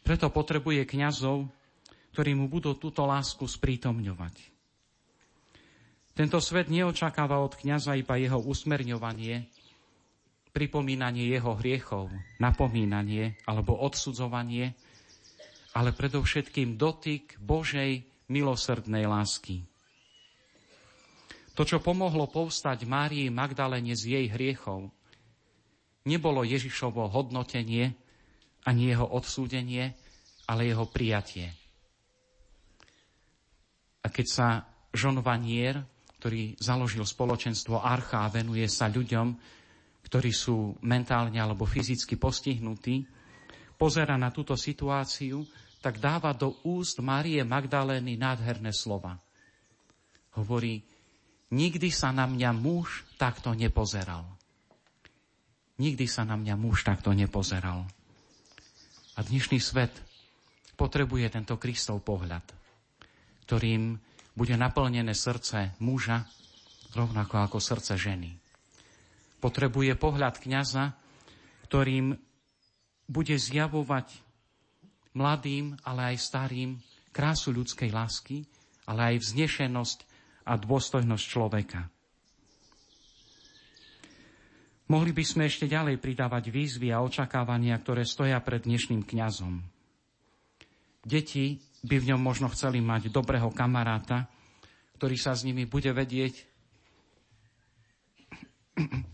Preto 0.04 0.28
potrebuje 0.28 0.84
kňazov, 0.88 1.48
ktorí 2.12 2.34
mu 2.34 2.50
budú 2.50 2.74
túto 2.74 3.06
lásku 3.06 3.46
sprítomňovať. 3.46 4.34
Tento 6.10 6.42
svet 6.42 6.68
neočakáva 6.68 7.38
od 7.40 7.54
kniaza 7.56 7.96
iba 7.96 8.18
jeho 8.18 8.42
usmerňovanie, 8.42 9.46
pripomínanie 10.50 11.30
jeho 11.30 11.54
hriechov, 11.56 12.10
napomínanie 12.42 13.38
alebo 13.46 13.78
odsudzovanie, 13.78 14.74
ale 15.70 15.94
predovšetkým 15.94 16.74
dotyk 16.74 17.38
Božej 17.38 18.02
milosrdnej 18.26 19.06
lásky. 19.06 19.62
To, 21.54 21.62
čo 21.62 21.78
pomohlo 21.78 22.26
povstať 22.26 22.86
Márii 22.86 23.30
Magdalene 23.30 23.94
z 23.94 24.18
jej 24.18 24.26
hriechov, 24.30 24.90
nebolo 26.08 26.42
Ježišovo 26.42 27.06
hodnotenie 27.10 27.94
ani 28.66 28.82
jeho 28.90 29.06
odsúdenie, 29.06 29.94
ale 30.50 30.66
jeho 30.66 30.88
prijatie. 30.90 31.59
A 34.00 34.08
keď 34.08 34.26
sa 34.26 34.46
Jean 34.90 35.20
Vanier 35.20 35.84
ktorý 36.20 36.60
založil 36.60 37.00
spoločenstvo 37.08 37.80
Archa 37.80 38.28
a 38.28 38.28
venuje 38.28 38.68
sa 38.68 38.92
ľuďom, 38.92 39.40
ktorí 40.04 40.30
sú 40.36 40.76
mentálne 40.84 41.40
alebo 41.40 41.64
fyzicky 41.64 42.20
postihnutí, 42.20 43.08
pozera 43.80 44.20
na 44.20 44.28
túto 44.28 44.52
situáciu, 44.52 45.40
tak 45.80 45.96
dáva 45.96 46.36
do 46.36 46.60
úst 46.68 47.00
Márie 47.00 47.40
Magdalény 47.40 48.20
nádherné 48.20 48.68
slova. 48.76 49.16
Hovorí, 50.36 50.84
nikdy 51.56 51.88
sa 51.88 52.12
na 52.12 52.28
mňa 52.28 52.52
muž 52.52 53.08
takto 53.16 53.56
nepozeral. 53.56 54.28
Nikdy 55.80 56.04
sa 56.04 56.28
na 56.28 56.36
mňa 56.36 56.54
muž 56.60 56.84
takto 56.84 57.16
nepozeral. 57.16 57.88
A 59.16 59.24
dnešný 59.24 59.56
svet 59.56 59.96
potrebuje 60.76 61.32
tento 61.32 61.56
Kristov 61.56 62.04
pohľad, 62.04 62.59
ktorým 63.50 63.98
bude 64.38 64.54
naplnené 64.54 65.10
srdce 65.10 65.74
muža, 65.82 66.22
rovnako 66.94 67.50
ako 67.50 67.58
srdce 67.58 67.98
ženy. 67.98 68.30
Potrebuje 69.42 69.98
pohľad 69.98 70.38
kňaza, 70.38 70.94
ktorým 71.66 72.14
bude 73.10 73.34
zjavovať 73.34 74.06
mladým, 75.18 75.74
ale 75.82 76.14
aj 76.14 76.16
starým 76.22 76.78
krásu 77.10 77.50
ľudskej 77.50 77.90
lásky, 77.90 78.46
ale 78.86 79.18
aj 79.18 79.26
vznešenosť 79.26 79.98
a 80.46 80.54
dôstojnosť 80.54 81.24
človeka. 81.26 81.90
Mohli 84.94 85.10
by 85.10 85.24
sme 85.26 85.50
ešte 85.50 85.66
ďalej 85.66 85.98
pridávať 85.98 86.54
výzvy 86.54 86.94
a 86.94 87.02
očakávania, 87.02 87.74
ktoré 87.82 88.06
stoja 88.06 88.38
pred 88.38 88.62
dnešným 88.62 89.02
kňazom. 89.02 89.58
Deti 91.02 91.58
by 91.80 91.96
v 91.96 92.08
ňom 92.12 92.20
možno 92.20 92.48
chceli 92.52 92.80
mať 92.84 93.08
dobrého 93.08 93.48
kamaráta, 93.52 94.28
ktorý 95.00 95.16
sa 95.16 95.32
s 95.32 95.44
nimi 95.48 95.64
bude 95.64 95.92
vedieť 95.92 96.34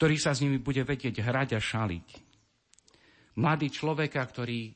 ktorý 0.00 0.16
sa 0.16 0.32
s 0.32 0.40
nimi 0.40 0.56
bude 0.56 0.80
vedieť 0.80 1.20
hrať 1.20 1.48
a 1.56 1.60
šaliť. 1.60 2.08
Mladý 3.36 3.68
človeka, 3.68 4.24
ktorý 4.24 4.72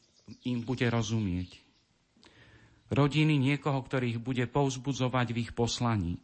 im 0.53 0.61
bude 0.61 0.85
rozumieť. 0.85 1.65
Rodiny 2.93 3.41
niekoho, 3.41 3.81
ktorý 3.81 4.13
ich 4.13 4.21
bude 4.21 4.45
povzbudzovať 4.45 5.27
v 5.33 5.41
ich 5.49 5.57
poslaní. 5.57 6.21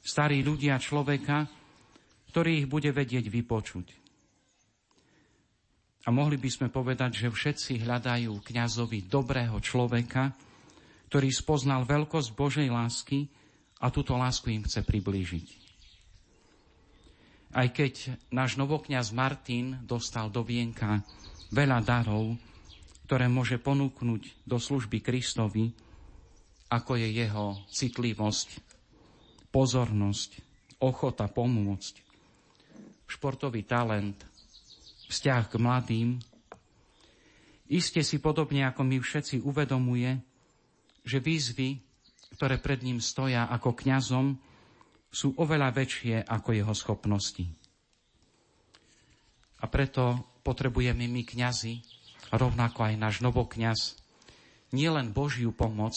Starí 0.00 0.40
ľudia 0.40 0.80
človeka, 0.80 1.52
ktorý 2.32 2.64
ich 2.64 2.68
bude 2.72 2.88
vedieť 2.96 3.28
vypočuť. 3.28 3.97
A 6.08 6.14
mohli 6.14 6.40
by 6.40 6.48
sme 6.48 6.68
povedať, 6.72 7.20
že 7.20 7.28
všetci 7.28 7.84
hľadajú 7.84 8.40
kňazovi 8.40 9.12
dobrého 9.12 9.60
človeka, 9.60 10.32
ktorý 11.12 11.28
spoznal 11.28 11.84
veľkosť 11.84 12.32
Božej 12.32 12.72
lásky 12.72 13.28
a 13.84 13.92
túto 13.92 14.16
lásku 14.16 14.48
im 14.48 14.64
chce 14.64 14.88
priblížiť. 14.88 15.46
Aj 17.52 17.68
keď 17.68 18.16
náš 18.32 18.56
novokňaz 18.56 19.12
Martin 19.12 19.84
dostal 19.84 20.32
do 20.32 20.40
vienka 20.40 21.04
veľa 21.52 21.84
darov, 21.84 22.40
ktoré 23.04 23.28
môže 23.28 23.60
ponúknuť 23.60 24.48
do 24.48 24.56
služby 24.56 25.04
Kristovi, 25.04 25.76
ako 26.72 27.04
je 27.04 27.08
jeho 27.20 27.68
citlivosť, 27.68 28.48
pozornosť, 29.52 30.30
ochota 30.80 31.28
pomôcť, 31.28 31.94
športový 33.04 33.68
talent, 33.68 34.24
vzťah 35.08 35.42
k 35.48 35.54
mladým, 35.56 36.08
iste 37.68 38.00
si 38.04 38.20
podobne 38.20 38.68
ako 38.68 38.84
my 38.84 39.00
všetci 39.00 39.40
uvedomuje, 39.44 40.20
že 41.04 41.18
výzvy, 41.24 41.80
ktoré 42.36 42.60
pred 42.60 42.84
ním 42.84 43.00
stoja 43.00 43.48
ako 43.48 43.72
kňazom, 43.72 44.36
sú 45.08 45.32
oveľa 45.40 45.72
väčšie 45.72 46.28
ako 46.28 46.48
jeho 46.52 46.74
schopnosti. 46.76 47.48
A 49.58 49.64
preto 49.66 50.36
potrebujeme 50.44 51.08
my 51.08 51.24
kňazi, 51.24 51.80
rovnako 52.30 52.92
aj 52.92 52.94
náš 53.00 53.16
novokňaz, 53.24 53.96
nielen 54.76 55.16
Božiu 55.16 55.50
pomoc, 55.50 55.96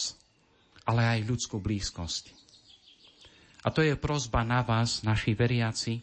ale 0.88 1.04
aj 1.04 1.28
ľudskú 1.28 1.60
blízkosť. 1.60 2.32
A 3.62 3.70
to 3.70 3.84
je 3.84 3.94
prozba 3.94 4.42
na 4.42 4.66
vás, 4.66 5.06
naši 5.06 5.38
veriaci, 5.38 6.02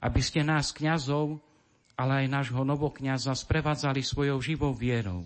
aby 0.00 0.20
ste 0.24 0.40
nás, 0.40 0.72
kňazov, 0.72 1.42
ale 1.96 2.24
aj 2.24 2.26
nášho 2.28 2.60
novokňaza 2.60 3.32
sprevádzali 3.32 4.04
svojou 4.04 4.36
živou 4.44 4.76
vierou, 4.76 5.24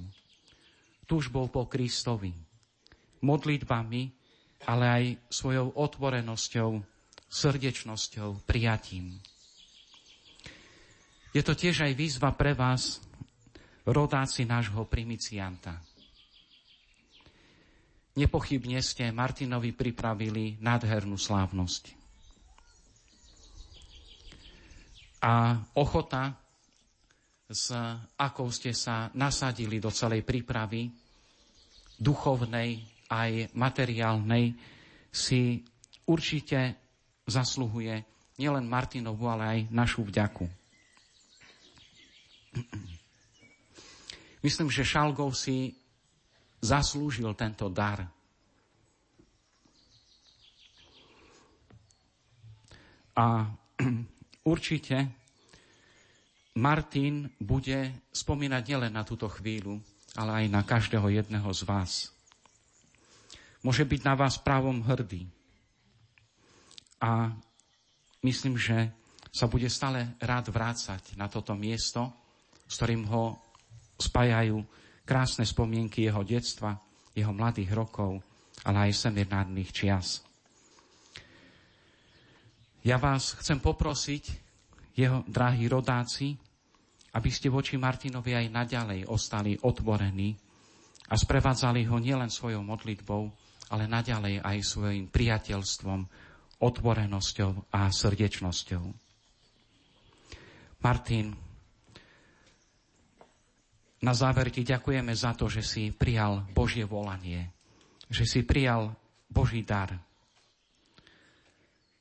túžbou 1.11 1.51
po 1.51 1.66
Kristovi, 1.66 2.31
modlitbami, 3.21 4.14
ale 4.71 4.85
aj 4.87 5.05
svojou 5.27 5.75
otvorenosťou, 5.75 6.79
srdečnosťou, 7.27 8.47
prijatím. 8.47 9.18
Je 11.35 11.43
to 11.43 11.55
tiež 11.59 11.87
aj 11.87 11.93
výzva 11.95 12.31
pre 12.35 12.55
vás, 12.55 13.03
rodáci 13.87 14.47
nášho 14.47 14.87
primicianta. 14.87 15.79
Nepochybne 18.18 18.83
ste 18.83 19.14
Martinovi 19.14 19.71
pripravili 19.71 20.59
nádhernú 20.59 21.14
slávnosť. 21.14 21.95
A 25.23 25.62
ochota 25.77 26.39
s 27.51 27.74
akou 28.14 28.46
ste 28.55 28.70
sa 28.70 29.11
nasadili 29.18 29.82
do 29.82 29.90
celej 29.90 30.22
prípravy, 30.22 30.86
duchovnej 31.98 32.78
aj 33.11 33.51
materiálnej, 33.59 34.55
si 35.11 35.59
určite 36.07 36.78
zasluhuje 37.26 38.07
nielen 38.38 38.70
Martinovu, 38.70 39.26
ale 39.26 39.44
aj 39.44 39.61
našu 39.74 40.07
vďaku. 40.07 40.46
Myslím, 44.40 44.70
že 44.70 44.86
Šalgov 44.86 45.34
si 45.34 45.74
zaslúžil 46.62 47.34
tento 47.34 47.66
dar. 47.68 48.07
A 53.18 53.44
určite 54.53 55.20
Martin 56.61 57.33
bude 57.41 58.05
spomínať 58.13 58.63
nielen 58.69 58.93
na 58.93 59.01
túto 59.01 59.25
chvíľu, 59.33 59.81
ale 60.13 60.45
aj 60.45 60.47
na 60.53 60.61
každého 60.61 61.09
jedného 61.09 61.49
z 61.57 61.65
vás. 61.65 62.13
Môže 63.65 63.89
byť 63.89 64.01
na 64.05 64.13
vás 64.13 64.37
právom 64.37 64.85
hrdý. 64.85 65.25
A 67.01 67.33
myslím, 68.21 68.61
že 68.61 68.93
sa 69.33 69.49
bude 69.49 69.73
stále 69.73 70.13
rád 70.21 70.53
vrácať 70.53 71.17
na 71.17 71.33
toto 71.33 71.57
miesto, 71.57 72.13
s 72.69 72.77
ktorým 72.77 73.09
ho 73.09 73.41
spájajú 73.97 74.61
krásne 75.09 75.49
spomienky 75.49 76.05
jeho 76.05 76.21
detstva, 76.21 76.77
jeho 77.17 77.33
mladých 77.33 77.73
rokov, 77.73 78.21
ale 78.69 78.93
aj 78.93 79.09
seminárnych 79.09 79.73
čias. 79.73 80.21
Ja 82.85 83.01
vás 83.01 83.33
chcem 83.41 83.61
poprosiť, 83.61 84.25
jeho 84.97 85.25
drahí 85.25 85.65
rodáci, 85.69 86.37
aby 87.15 87.31
ste 87.31 87.51
voči 87.51 87.75
Martinovi 87.75 88.35
aj 88.37 88.47
naďalej 88.53 89.01
ostali 89.11 89.59
otvorení 89.59 90.35
a 91.11 91.15
sprevádzali 91.19 91.87
ho 91.91 91.99
nielen 91.99 92.31
svojou 92.31 92.63
modlitbou, 92.63 93.23
ale 93.75 93.91
naďalej 93.91 94.43
aj 94.43 94.57
svojim 94.63 95.07
priateľstvom, 95.11 96.01
otvorenosťou 96.61 97.73
a 97.73 97.89
srdečnosťou. 97.89 98.85
Martin, 100.81 101.27
na 104.01 104.13
záver 104.17 104.49
ti 104.49 104.65
ďakujeme 104.65 105.13
za 105.13 105.37
to, 105.37 105.49
že 105.49 105.61
si 105.61 105.83
prijal 105.93 106.49
Božie 106.57 106.89
volanie, 106.89 107.53
že 108.09 108.25
si 108.25 108.41
prijal 108.45 108.97
Boží 109.29 109.61
dar, 109.61 109.93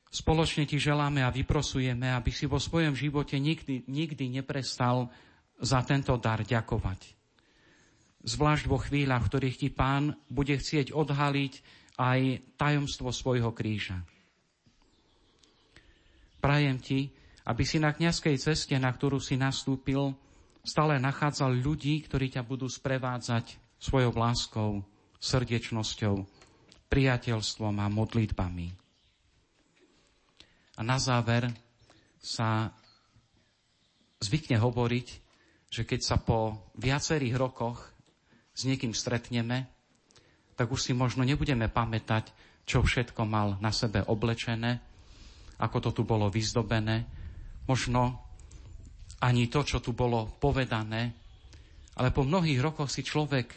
Spoločne 0.10 0.66
ti 0.66 0.82
želáme 0.82 1.22
a 1.22 1.30
vyprosujeme, 1.30 2.10
aby 2.10 2.34
si 2.34 2.50
vo 2.50 2.58
svojom 2.58 2.98
živote 2.98 3.38
nikdy, 3.38 3.86
nikdy 3.86 4.42
neprestal 4.42 5.14
za 5.62 5.86
tento 5.86 6.18
dar 6.18 6.42
ďakovať. 6.42 7.14
Zvlášť 8.26 8.66
vo 8.66 8.82
chvíľach, 8.82 9.24
v 9.24 9.30
ktorých 9.30 9.60
ti 9.62 9.70
pán 9.70 10.18
bude 10.28 10.58
chcieť 10.58 10.92
odhaliť 10.92 11.54
aj 12.02 12.20
tajomstvo 12.58 13.14
svojho 13.14 13.54
kríža. 13.54 14.02
Prajem 16.40 16.80
ti, 16.82 17.12
aby 17.46 17.64
si 17.68 17.78
na 17.78 17.92
kňazskej 17.92 18.36
ceste, 18.40 18.76
na 18.80 18.90
ktorú 18.90 19.20
si 19.20 19.36
nastúpil, 19.36 20.16
stále 20.64 20.98
nachádzal 20.98 21.54
ľudí, 21.54 22.02
ktorí 22.08 22.34
ťa 22.34 22.44
budú 22.48 22.66
sprevádzať 22.66 23.60
svojou 23.78 24.16
láskou, 24.16 24.72
srdečnosťou, 25.20 26.24
priateľstvom 26.88 27.76
a 27.78 27.88
modlitbami. 27.92 28.79
A 30.80 30.82
na 30.82 30.96
záver 30.96 31.52
sa 32.24 32.72
zvykne 34.24 34.56
hovoriť, 34.56 35.08
že 35.68 35.84
keď 35.84 36.00
sa 36.00 36.16
po 36.16 36.72
viacerých 36.80 37.36
rokoch 37.36 37.84
s 38.56 38.64
niekým 38.64 38.96
stretneme, 38.96 39.68
tak 40.56 40.72
už 40.72 40.80
si 40.80 40.92
možno 40.96 41.28
nebudeme 41.28 41.68
pamätať, 41.68 42.32
čo 42.64 42.80
všetko 42.80 43.28
mal 43.28 43.60
na 43.60 43.76
sebe 43.76 44.04
oblečené, 44.04 44.80
ako 45.60 45.78
to 45.84 45.90
tu 46.00 46.02
bolo 46.08 46.32
vyzdobené, 46.32 47.04
možno 47.68 48.24
ani 49.20 49.52
to, 49.52 49.68
čo 49.68 49.84
tu 49.84 49.92
bolo 49.92 50.32
povedané, 50.40 51.12
ale 52.00 52.16
po 52.16 52.24
mnohých 52.24 52.64
rokoch 52.64 52.88
si 52.88 53.04
človek 53.04 53.52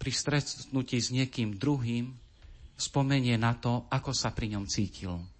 pri 0.00 0.12
stretnutí 0.12 0.96
s 0.96 1.12
niekým 1.12 1.60
druhým 1.60 2.08
spomenie 2.76 3.36
na 3.36 3.56
to, 3.56 3.84
ako 3.92 4.16
sa 4.16 4.32
pri 4.32 4.56
ňom 4.56 4.64
cítil. 4.64 5.35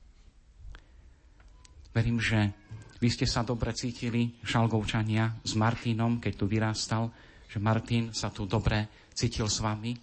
Verím, 1.97 2.21
že 2.21 2.53
vy 3.01 3.09
ste 3.09 3.25
sa 3.25 3.41
dobre 3.41 3.73
cítili, 3.73 4.37
šalgovčania, 4.45 5.41
s 5.41 5.57
Martinom, 5.57 6.21
keď 6.21 6.33
tu 6.37 6.45
vyrástal, 6.45 7.09
že 7.49 7.57
Martin 7.57 8.13
sa 8.13 8.29
tu 8.29 8.45
dobre 8.45 9.09
cítil 9.17 9.49
s 9.49 9.65
vami. 9.65 9.97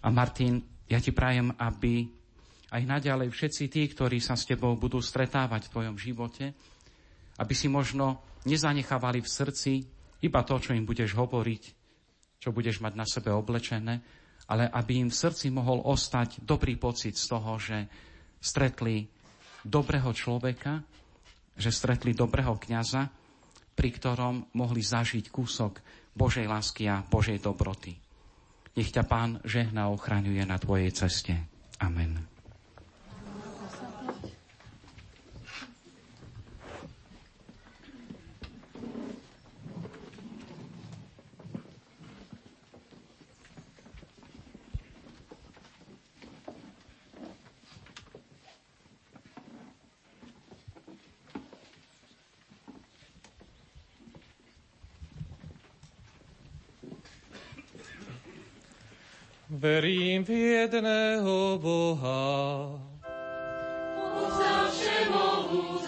A 0.00 0.08
Martin, 0.08 0.64
ja 0.88 0.96
ti 0.96 1.12
prajem, 1.12 1.52
aby 1.60 2.08
aj 2.72 2.82
naďalej 2.88 3.28
všetci 3.28 3.68
tí, 3.68 3.84
ktorí 3.84 4.16
sa 4.16 4.32
s 4.32 4.48
tebou 4.48 4.80
budú 4.80 4.96
stretávať 5.04 5.68
v 5.68 5.72
tvojom 5.76 5.96
živote, 6.00 6.56
aby 7.36 7.52
si 7.52 7.68
možno 7.68 8.24
nezanechávali 8.48 9.20
v 9.20 9.28
srdci 9.28 9.72
iba 10.24 10.40
to, 10.40 10.56
čo 10.56 10.72
im 10.72 10.88
budeš 10.88 11.12
hovoriť, 11.12 11.62
čo 12.40 12.48
budeš 12.48 12.80
mať 12.80 12.96
na 12.96 13.04
sebe 13.04 13.28
oblečené, 13.36 14.00
ale 14.48 14.72
aby 14.72 15.04
im 15.04 15.12
v 15.12 15.20
srdci 15.20 15.52
mohol 15.52 15.84
ostať 15.84 16.40
dobrý 16.48 16.80
pocit 16.80 17.12
z 17.12 17.28
toho, 17.28 17.60
že 17.60 17.84
stretli 18.40 19.04
dobrého 19.68 20.16
človeka, 20.16 20.80
že 21.56 21.72
stretli 21.72 22.12
dobrého 22.12 22.56
kňaza, 22.60 23.08
pri 23.76 23.88
ktorom 23.92 24.56
mohli 24.56 24.80
zažiť 24.84 25.28
kúsok 25.28 25.80
Božej 26.16 26.48
lásky 26.48 26.88
a 26.88 27.04
Božej 27.04 27.40
dobroty. 27.40 27.96
Nech 28.76 28.92
ťa 28.92 29.04
Pán 29.08 29.40
žehna 29.44 29.88
ochraňuje 29.88 30.44
na 30.44 30.60
tvojej 30.60 30.92
ceste. 30.92 31.32
Amen. 31.80 32.35
Verím 59.56 60.20
v 60.24 60.30
jedného 60.30 61.56
Boha, 61.56 62.76
Otca 63.96 64.68
všemohúceho, 64.68 65.85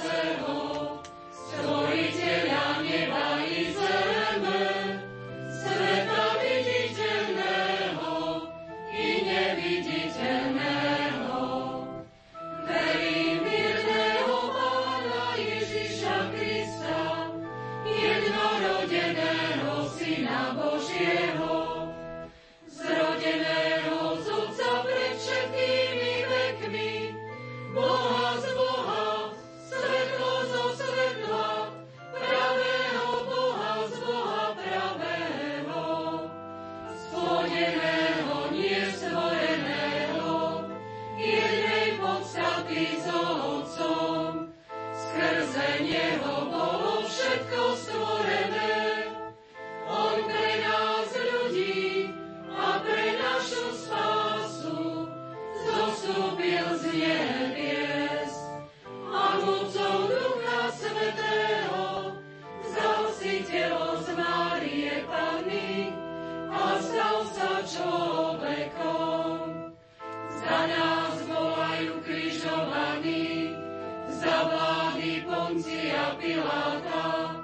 Piláta, 76.17 77.37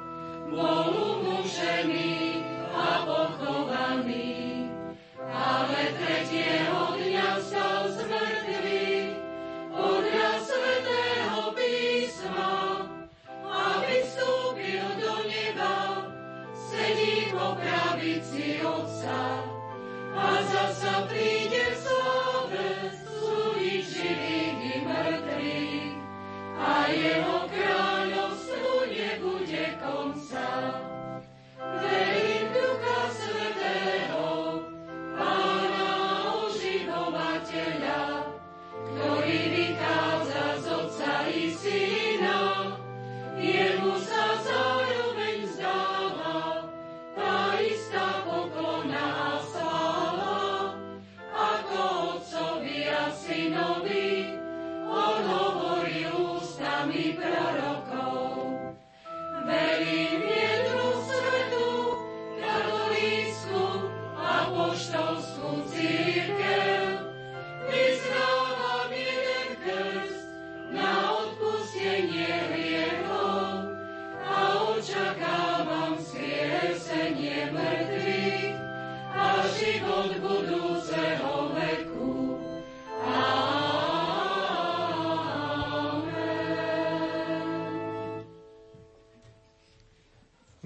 bol 0.48 1.20
umušený 1.20 2.40
a 2.72 3.04
pochovaný. 3.04 4.72
Ale 5.28 5.92
tretieho 6.00 6.96
dňa 6.96 7.30
stal 7.44 7.92
z 7.92 7.98
mŕtvych, 8.08 9.14
podľa 9.68 10.30
svetého 10.40 11.40
písma, 11.52 12.56
a 13.44 13.64
vystúpil 13.84 14.86
do 14.96 15.14
neba, 15.28 16.08
sedí 16.56 17.36
po 17.36 17.60
pravici 17.60 18.64
Otca. 18.64 19.44
A 20.16 20.28
zasa 20.40 21.04
príde 21.12 21.68
v 21.68 21.78
sláve, 21.84 22.68
súdiť 23.12 23.82
živých 23.84 24.58
i 24.72 24.76
mŕtvych, 24.88 25.94
a 26.54 26.88
jeho 26.88 27.43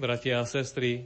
Bratia 0.09 0.41
a 0.41 0.49
sestry, 0.49 1.05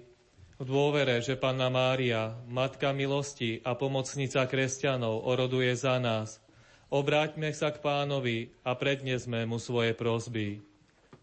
v 0.56 0.64
dôvere, 0.64 1.20
že 1.20 1.36
Panna 1.36 1.68
Mária, 1.68 2.40
Matka 2.48 2.96
milosti 2.96 3.60
a 3.60 3.76
pomocnica 3.76 4.48
kresťanov, 4.48 5.28
oroduje 5.28 5.76
za 5.76 6.00
nás, 6.00 6.40
obráťme 6.88 7.52
sa 7.52 7.76
k 7.76 7.84
pánovi 7.84 8.56
a 8.64 8.80
prednesme 8.80 9.44
mu 9.44 9.60
svoje 9.60 9.92
prosby. 9.92 10.64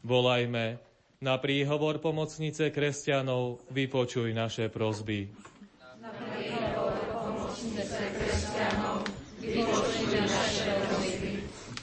Volajme, 0.05 0.77
na 1.25 1.41
príhovor 1.41 2.05
pomocnice 2.05 2.69
kresťanov 2.69 3.65
vypočuj 3.73 4.29
naše 4.37 4.69
prosby. 4.69 5.33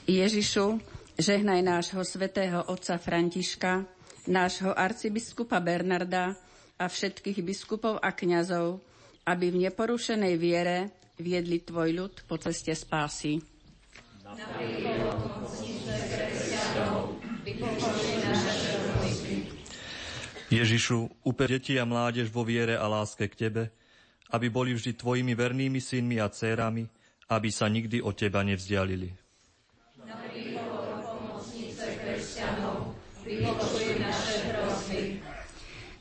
Ježišu, 0.06 0.66
žehnaj 1.18 1.62
nášho 1.66 2.06
svätého 2.06 2.62
otca 2.70 3.02
Františka, 3.02 3.97
nášho 4.28 4.76
arcibiskupa 4.76 5.58
Bernarda 5.64 6.36
a 6.78 6.86
všetkých 6.86 7.42
biskupov 7.42 7.98
a 7.98 8.14
kňazov, 8.14 8.84
aby 9.26 9.50
v 9.50 9.68
neporušenej 9.68 10.36
viere 10.38 10.94
viedli 11.18 11.64
Tvoj 11.64 11.90
ľud 11.98 12.14
po 12.30 12.38
ceste 12.38 12.72
spásy. 12.78 13.42
Ježišu, 20.48 21.12
uper 21.28 21.60
deti 21.60 21.76
a 21.76 21.84
mládež 21.84 22.32
vo 22.32 22.48
viere 22.48 22.80
a 22.80 22.88
láske 22.88 23.28
k 23.28 23.36
Tebe, 23.36 23.64
aby 24.32 24.48
boli 24.48 24.72
vždy 24.72 24.96
Tvojimi 24.96 25.36
vernými 25.36 25.80
synmi 25.84 26.24
a 26.24 26.32
dcérami, 26.32 26.88
aby 27.28 27.50
sa 27.52 27.68
nikdy 27.68 28.00
od 28.00 28.16
Teba 28.16 28.44
nevzdialili. 28.48 29.12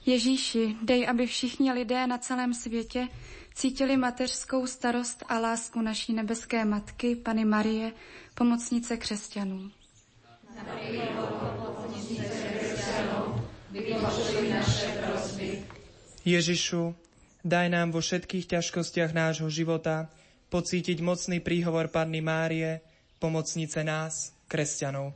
Ježíši, 0.07 0.76
dej, 0.82 1.09
aby 1.09 1.26
všichni 1.26 1.72
lidé 1.72 2.07
na 2.07 2.18
celém 2.18 2.54
světě 2.54 3.09
cítili 3.54 3.96
mateřskou 3.96 4.66
starost 4.66 5.24
a 5.28 5.38
lásku 5.38 5.82
naší 5.82 6.12
nebeské 6.12 6.64
matky, 6.64 7.16
Pany 7.16 7.44
Marie, 7.44 7.92
pomocnice 8.34 8.96
křesťanů. 8.96 9.70
Ježišu, 16.24 16.94
daj 17.44 17.66
nám 17.70 17.94
vo 17.94 18.00
všetkých 18.00 18.46
ťažkostiach 18.46 19.14
nášho 19.14 19.46
života 19.50 20.11
pocítiť 20.50 20.98
mocný 21.02 21.38
príhovor 21.38 21.86
Panny 21.86 22.18
Márie, 22.18 22.80
pomocnice 23.18 23.84
nás, 23.84 24.34
kresťanov. 24.50 25.14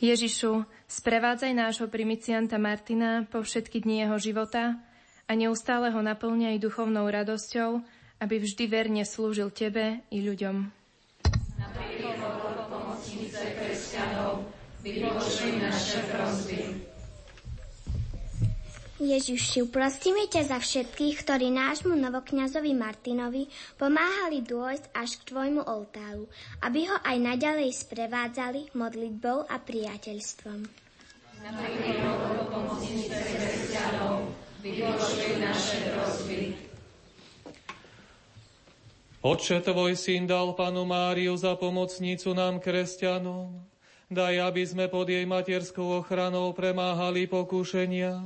Ježišu, 0.00 0.64
sprevádzaj 0.88 1.52
nášho 1.52 1.86
primicianta 1.92 2.56
Martina 2.56 3.28
po 3.28 3.44
všetky 3.44 3.84
dni 3.84 4.08
jeho 4.08 4.16
života 4.16 4.80
a 5.28 5.32
neustále 5.36 5.92
ho 5.92 6.00
naplňaj 6.00 6.60
duchovnou 6.60 7.04
radosťou, 7.08 7.84
aby 8.20 8.34
vždy 8.40 8.64
verne 8.68 9.04
slúžil 9.04 9.52
Tebe 9.52 10.00
i 10.08 10.24
ľuďom. 10.24 10.72
Ježiši, 19.04 19.68
prosíme 19.68 20.24
ťa 20.24 20.48
za 20.48 20.58
všetkých, 20.58 21.20
ktorí 21.20 21.52
nášmu 21.52 21.92
novokňazovi 21.92 22.72
Martinovi 22.72 23.46
pomáhali 23.76 24.40
dôjsť 24.40 24.90
až 24.96 25.20
k 25.20 25.22
Tvojmu 25.28 25.62
oltáru, 25.68 26.24
aby 26.64 26.88
ho 26.88 26.96
aj 27.04 27.16
naďalej 27.20 27.70
sprevádzali 27.84 28.72
modlitbou 28.72 29.44
a 29.44 29.56
priateľstvom. 29.60 30.64
Otče 39.24 39.56
Tvoj 39.64 39.92
syn 39.96 40.24
dal 40.28 40.56
panu 40.56 40.88
Máriu 40.88 41.36
za 41.36 41.56
pomocnicu 41.56 42.32
nám 42.32 42.60
kresťanom. 42.60 43.56
Daj, 44.08 44.34
aby 44.40 44.62
sme 44.68 44.84
pod 44.88 45.08
jej 45.08 45.24
materskou 45.24 46.04
ochranou 46.04 46.52
premáhali 46.52 47.24
pokúšenia, 47.24 48.20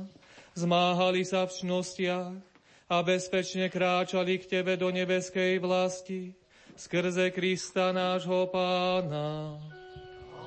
zmáhali 0.59 1.23
sa 1.23 1.47
v 1.47 1.55
čnostiach 1.55 2.35
a 2.89 2.97
bezpečne 2.99 3.71
kráčali 3.71 4.35
k 4.43 4.59
Tebe 4.59 4.75
do 4.75 4.91
nebeskej 4.91 5.63
vlasti 5.63 6.35
skrze 6.75 7.31
Krista 7.31 7.95
nášho 7.95 8.51
Pána. 8.51 9.55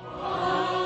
Nesmierne 0.03 0.82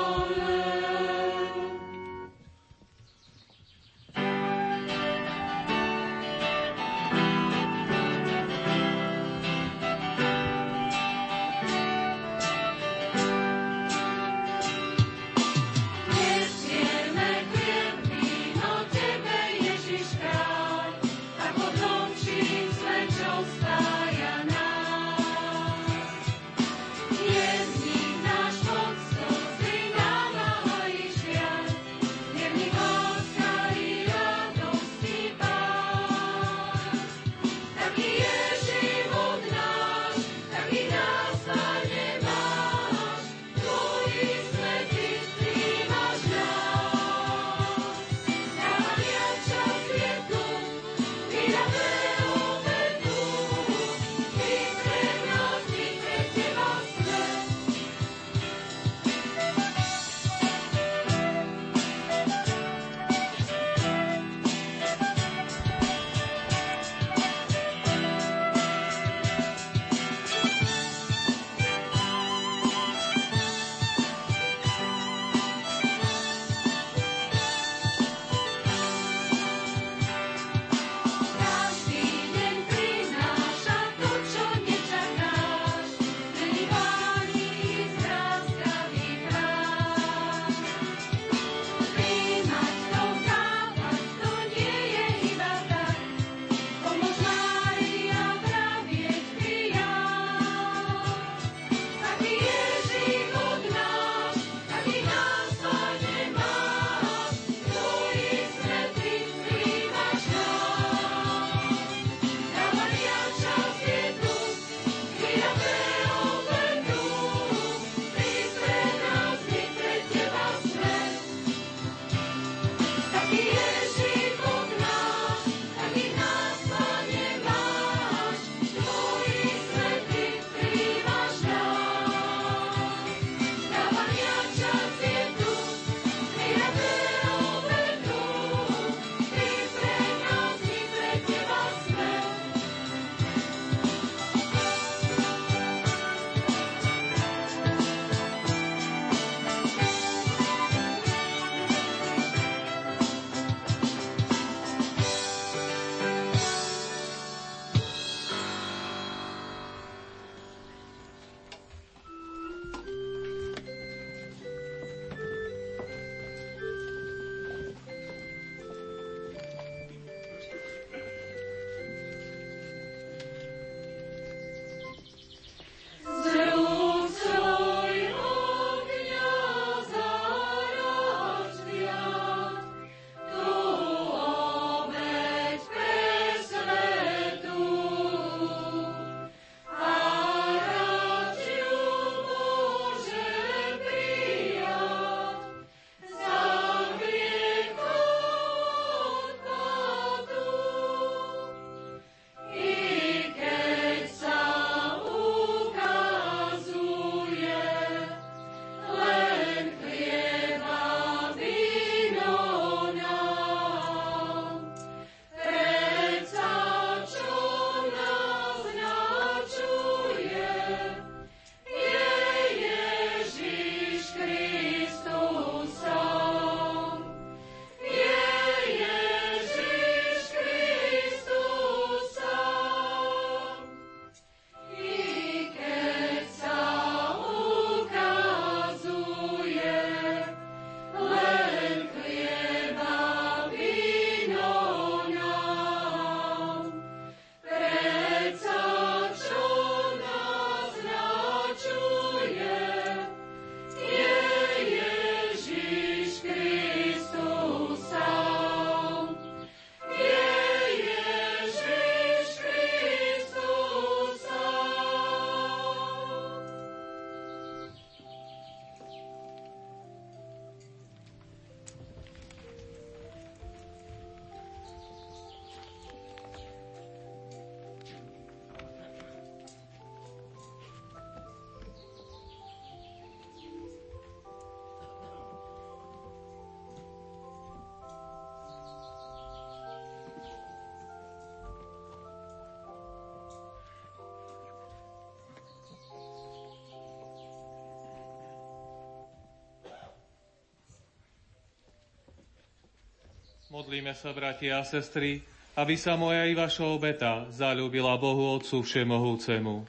Modlíme 303.48 303.96
sa, 303.96 304.12
bratia 304.12 304.60
a 304.60 304.64
sestry, 304.64 305.24
aby 305.56 305.72
sa 305.80 305.96
moja 305.96 306.28
i 306.28 306.36
vaša 306.36 306.68
obeta 306.68 307.24
zalúbila 307.32 307.96
Bohu 307.96 308.36
Otcu 308.36 308.60
Všemohúcemu. 308.60 309.64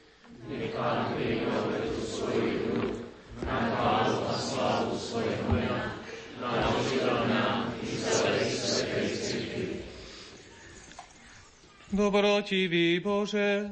Na 3.48 3.58
chválu 3.72 4.18
a 4.28 4.36
slávu. 4.36 4.96
Dobrotivý 11.90 13.00
Bože, 13.00 13.66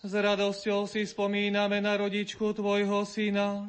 s 0.00 0.12
radosťou 0.12 0.90
si 0.90 1.06
spomíname 1.06 1.84
na 1.84 2.00
rodičku 2.00 2.50
Tvojho 2.56 3.04
syna, 3.04 3.68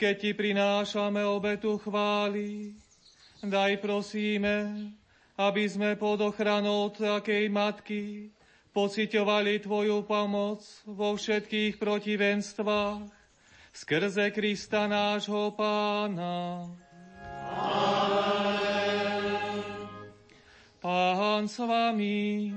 keď 0.00 0.14
Ti 0.16 0.30
prinášame 0.32 1.22
obetu 1.28 1.76
chvály. 1.76 2.72
Daj 3.44 3.84
prosíme, 3.84 4.96
aby 5.40 5.64
sme 5.64 5.96
pod 5.96 6.20
ochranou 6.20 6.92
takej 6.92 7.48
matky 7.48 8.28
pociťovali 8.76 9.64
Tvoju 9.64 10.04
pomoc 10.04 10.60
vo 10.84 11.16
všetkých 11.16 11.80
protivenstvách 11.80 13.08
skrze 13.72 14.28
Krista 14.36 14.84
nášho 14.84 15.56
Pána. 15.56 16.68
Amen. 17.56 19.24
Pán 20.76 21.48
s 21.48 21.56
vami. 21.56 22.52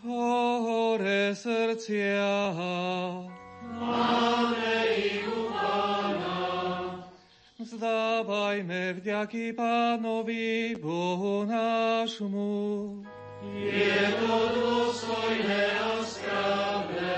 Hore 0.00 1.36
srdcia. 1.36 2.32
U 3.76 5.15
Vzdávajme 7.76 8.96
vďaky 9.04 9.52
Pánovi 9.52 10.80
Bohu 10.80 11.44
nášmu. 11.44 13.04
Je 13.52 14.00
to 14.16 14.36
dôstojné 14.56 15.64
a 15.76 16.00
správne. 16.00 17.12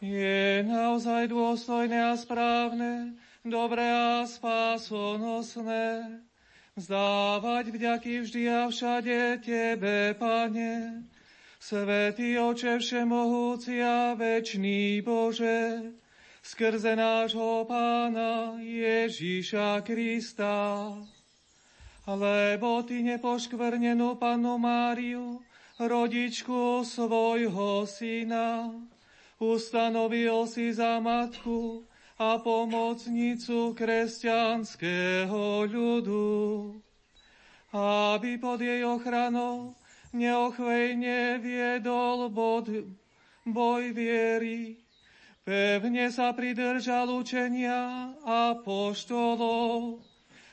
Je 0.00 0.64
naozaj 0.64 1.28
dôstojné 1.28 2.08
a 2.08 2.16
správne, 2.16 3.20
dobré 3.44 3.84
a 3.84 4.24
spásonosné. 4.24 6.16
Vzdávať 6.72 7.76
vďaky 7.76 8.24
vždy 8.24 8.42
a 8.48 8.72
všade 8.72 9.44
Tebe, 9.44 10.16
Pane, 10.16 11.04
Svetý 11.60 12.40
Oče 12.40 12.80
Všemohúci 12.80 13.76
a 13.84 14.16
Večný 14.16 15.04
Bože, 15.04 15.92
skrze 16.42 16.96
nášho 16.96 17.64
Pána 17.68 18.56
Ježíša 18.60 19.80
Krista. 19.84 20.96
Lebo 22.08 22.82
Ty 22.82 22.96
nepoškvrnenú 23.04 24.16
Panu 24.16 24.56
Máriu, 24.58 25.44
rodičku 25.78 26.82
svojho 26.82 27.86
syna, 27.86 28.72
ustanovil 29.38 30.48
si 30.48 30.72
za 30.72 30.98
matku 31.00 31.84
a 32.20 32.36
pomocnicu 32.40 33.72
kresťanského 33.72 35.64
ľudu, 35.68 36.28
aby 37.72 38.36
pod 38.36 38.60
jej 38.60 38.84
ochranou 38.84 39.76
neochvejne 40.12 41.38
viedol 41.38 42.28
bod, 42.28 42.68
boj 43.46 43.82
viery, 43.94 44.79
Pevne 45.50 46.14
sa 46.14 46.30
pridržal 46.30 47.10
učenia 47.10 48.14
a 48.22 48.54
poštolov 48.62 49.98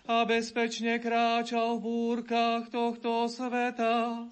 a 0.10 0.26
bezpečne 0.26 0.98
kráčal 0.98 1.78
v 1.78 1.86
búrkach 1.86 2.74
tohto 2.74 3.30
sveta, 3.30 4.26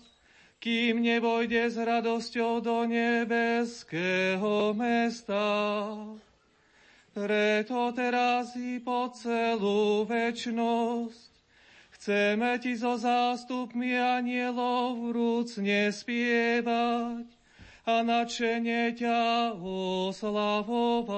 kým 0.58 1.06
nevojde 1.06 1.70
s 1.70 1.78
radosťou 1.78 2.66
do 2.66 2.82
nebeského 2.90 4.74
mesta. 4.74 5.46
Preto 7.14 7.94
teraz 7.94 8.58
i 8.58 8.82
po 8.82 9.14
celú 9.14 10.10
večnosť 10.10 11.30
chceme 11.94 12.58
ti 12.58 12.74
so 12.74 12.98
zástupmi 12.98 13.94
anielov 13.94 15.14
vrúcne 15.14 15.94
spievať 15.94 17.35
a 17.86 18.02
nadšenie 18.02 18.98
ťa 18.98 19.54
oslavovať. 19.62 21.14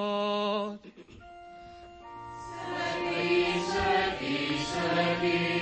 Svetý, 2.44 3.56
svetý, 3.64 4.36
svetý, 4.60 5.57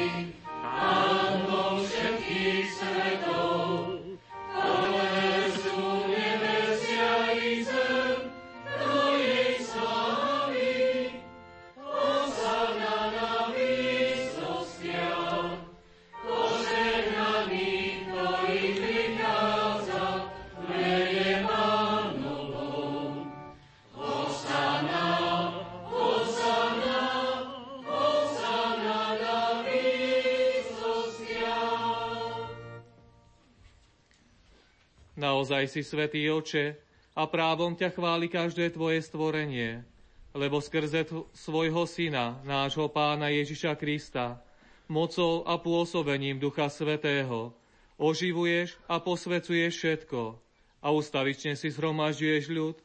Naozaj 35.36 35.68
si 35.68 35.84
svetý 35.84 36.32
oče 36.32 36.80
a 37.12 37.28
právom 37.28 37.76
ťa 37.76 37.92
chváli 37.92 38.24
každé 38.24 38.72
tvoje 38.72 39.04
stvorenie, 39.04 39.84
lebo 40.32 40.64
skrze 40.64 41.04
svojho 41.36 41.84
syna, 41.84 42.40
nášho 42.40 42.88
pána 42.88 43.28
Ježiša 43.28 43.76
Krista, 43.76 44.40
mocou 44.88 45.44
a 45.44 45.60
pôsobením 45.60 46.40
Ducha 46.40 46.72
Svetého, 46.72 47.52
oživuješ 48.00 48.80
a 48.88 48.96
posvecuješ 48.96 49.76
všetko 49.76 50.40
a 50.80 50.88
ustavične 50.96 51.52
si 51.52 51.68
zhromažďuješ 51.68 52.44
ľud, 52.56 52.80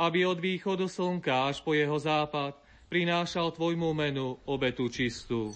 aby 0.00 0.24
od 0.24 0.40
východu 0.40 0.88
slnka 0.88 1.52
až 1.52 1.60
po 1.60 1.76
jeho 1.76 2.00
západ 2.00 2.56
prinášal 2.88 3.52
tvojmu 3.52 3.92
menu 3.92 4.40
obetu 4.48 4.88
čistú. 4.88 5.52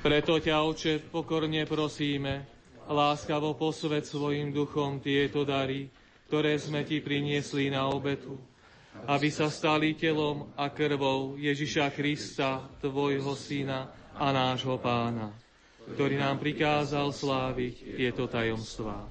Preto 0.00 0.40
ťa, 0.40 0.64
Oče, 0.64 1.12
pokorne 1.12 1.68
prosíme, 1.68 2.51
láskavo 2.88 3.54
posved 3.54 4.02
svojim 4.02 4.50
duchom 4.50 4.98
tieto 4.98 5.46
dary, 5.46 5.86
ktoré 6.26 6.56
sme 6.56 6.82
ti 6.82 6.98
priniesli 7.04 7.68
na 7.68 7.86
obetu, 7.92 8.40
aby 9.04 9.28
sa 9.28 9.52
stali 9.52 9.92
telom 9.96 10.48
a 10.56 10.72
krvou 10.72 11.36
Ježiša 11.36 11.92
Krista, 11.92 12.64
tvojho 12.80 13.36
syna 13.36 13.92
a 14.16 14.32
nášho 14.32 14.80
pána, 14.80 15.32
ktorý 15.92 16.16
nám 16.16 16.40
prikázal 16.40 17.12
sláviť 17.12 18.00
tieto 18.00 18.24
tajomstvá. 18.28 19.04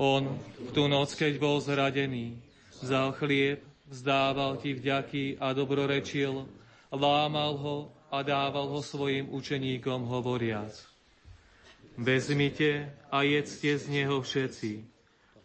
On 0.00 0.22
v 0.40 0.70
tú 0.72 0.88
noc, 0.88 1.12
keď 1.12 1.36
bol 1.36 1.60
zradený, 1.60 2.40
vzal 2.80 3.12
chlieb, 3.20 3.60
vzdával 3.86 4.56
ti 4.58 4.72
vďaky 4.72 5.36
a 5.36 5.52
dobrorečil, 5.52 6.48
lámal 6.90 7.52
ho 7.54 7.76
a 8.08 8.24
dával 8.24 8.66
ho 8.72 8.80
svojim 8.80 9.28
učeníkom 9.30 10.08
hovoriac– 10.08 10.74
Vezmite 12.00 12.96
a 13.12 13.20
jedzte 13.28 13.76
z 13.76 13.84
neho 13.92 14.24
všetci. 14.24 14.88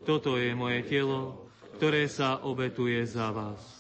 Toto 0.08 0.40
je 0.40 0.56
moje 0.56 0.88
telo, 0.88 1.52
ktoré 1.76 2.08
sa 2.08 2.40
obetuje 2.48 3.04
za 3.04 3.28
vás. 3.36 3.75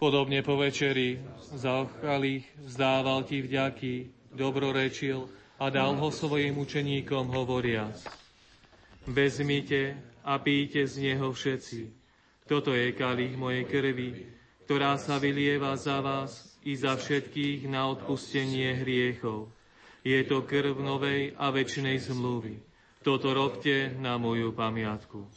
Podobne 0.00 0.40
po 0.40 0.56
večeri 0.56 1.20
zauchalých 1.52 2.48
vzdával 2.56 3.20
ti 3.28 3.44
vďaky, 3.44 4.08
dobrorečil 4.32 5.28
a 5.60 5.68
dal 5.68 5.92
ho 6.00 6.08
svojim 6.08 6.56
učeníkom 6.56 7.28
hovoriac. 7.28 8.00
Vezmite 9.04 10.00
a 10.24 10.40
píte 10.40 10.88
z 10.88 11.04
neho 11.04 11.28
všetci. 11.28 11.92
Toto 12.48 12.72
je 12.72 12.96
kalich 12.96 13.36
mojej 13.36 13.68
krvi, 13.68 14.24
ktorá 14.64 14.96
sa 14.96 15.20
vylieva 15.20 15.76
za 15.76 16.00
vás 16.00 16.56
i 16.64 16.72
za 16.72 16.96
všetkých 16.96 17.68
na 17.68 17.92
odpustenie 17.92 18.80
hriechov. 18.80 19.52
Je 20.00 20.16
to 20.24 20.48
krv 20.48 20.80
novej 20.80 21.36
a 21.36 21.52
väčšnej 21.52 22.00
zmluvy. 22.00 22.56
Toto 23.04 23.36
robte 23.36 23.92
na 24.00 24.16
moju 24.16 24.56
pamiatku. 24.56 25.28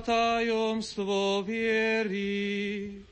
Tajomstvo 0.00 1.40
viery. 1.46 3.02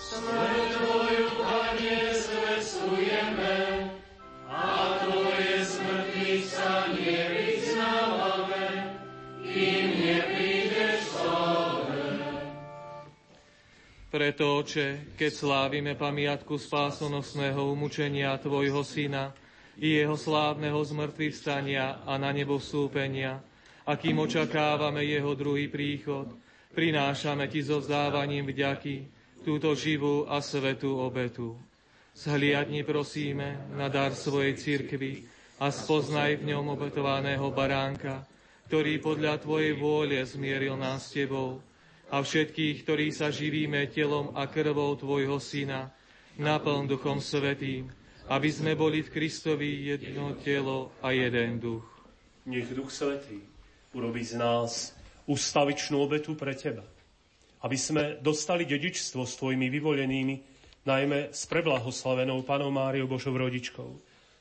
Smrť 0.00 0.66
Tvoju, 0.74 1.26
Pane, 1.38 1.98
zvestujeme, 2.14 3.56
a 4.50 4.98
Tvoje 5.06 5.62
smrti 5.62 6.42
sa 6.42 6.90
nevyznávame, 6.90 8.66
kým 9.46 9.84
neprídeš 10.02 10.98
sláve. 11.14 12.02
Preto, 14.10 14.58
Oče, 14.58 15.14
keď 15.14 15.30
slávime 15.30 15.94
pamiatku 15.94 16.58
spásonosného 16.58 17.70
umúčenia 17.70 18.34
Tvojho 18.42 18.82
Syna 18.82 19.30
i 19.78 20.02
Jeho 20.02 20.18
slávneho 20.18 20.82
zmrtvých 20.82 21.34
stania 21.38 22.02
a 22.02 22.18
na 22.18 22.34
nebo 22.34 22.58
vstúpenia, 22.58 23.38
a 23.86 23.96
kým 23.96 24.20
očakávame 24.20 25.04
Jeho 25.04 25.32
druhý 25.32 25.72
príchod, 25.72 26.28
prinášame 26.76 27.48
Ti 27.48 27.60
so 27.64 27.80
vzdávaním 27.80 28.46
vďaky, 28.50 29.08
túto 29.40 29.72
živú 29.72 30.28
a 30.28 30.44
svetú 30.44 31.00
obetu. 31.00 31.56
Zhliadni 32.12 32.84
prosíme 32.84 33.70
na 33.72 33.88
dar 33.88 34.12
svojej 34.12 34.58
cirkvi 34.58 35.24
a 35.56 35.72
spoznaj 35.72 36.44
v 36.44 36.52
ňom 36.52 36.76
obetovaného 36.76 37.48
baránka, 37.48 38.28
ktorý 38.68 39.00
podľa 39.00 39.40
Tvojej 39.40 39.72
vôle 39.74 40.20
zmieril 40.22 40.76
nás 40.76 41.08
s 41.08 41.16
Tebou 41.16 41.64
a 42.10 42.20
všetkých, 42.20 42.84
ktorí 42.84 43.10
sa 43.14 43.32
živíme 43.32 43.88
telom 43.88 44.36
a 44.36 44.46
krvou 44.46 44.94
Tvojho 44.98 45.40
Syna, 45.40 45.90
naplň 46.36 46.90
Duchom 46.90 47.18
Svetým, 47.18 47.88
aby 48.30 48.48
sme 48.52 48.78
boli 48.78 49.02
v 49.02 49.10
Kristovi 49.10 49.90
jedno 49.90 50.38
telo 50.38 50.94
a 51.02 51.10
jeden 51.10 51.58
duch. 51.58 51.86
Nech 52.46 52.70
Duch 52.70 52.94
Svetý 52.94 53.49
urobí 53.94 54.22
z 54.24 54.38
nás 54.38 54.94
ustavičnú 55.26 56.00
obetu 56.00 56.34
pre 56.34 56.54
Teba 56.54 56.82
aby 57.60 57.76
sme 57.76 58.02
dostali 58.24 58.64
dedičstvo 58.64 59.28
s 59.28 59.36
Tvojimi 59.36 59.68
vyvolenými, 59.68 60.34
najmä 60.88 61.28
s 61.28 61.44
preblahoslavenou 61.44 62.40
Panou 62.42 62.72
Máriou 62.72 63.04
Božou 63.04 63.36
rodičkou, 63.36 63.90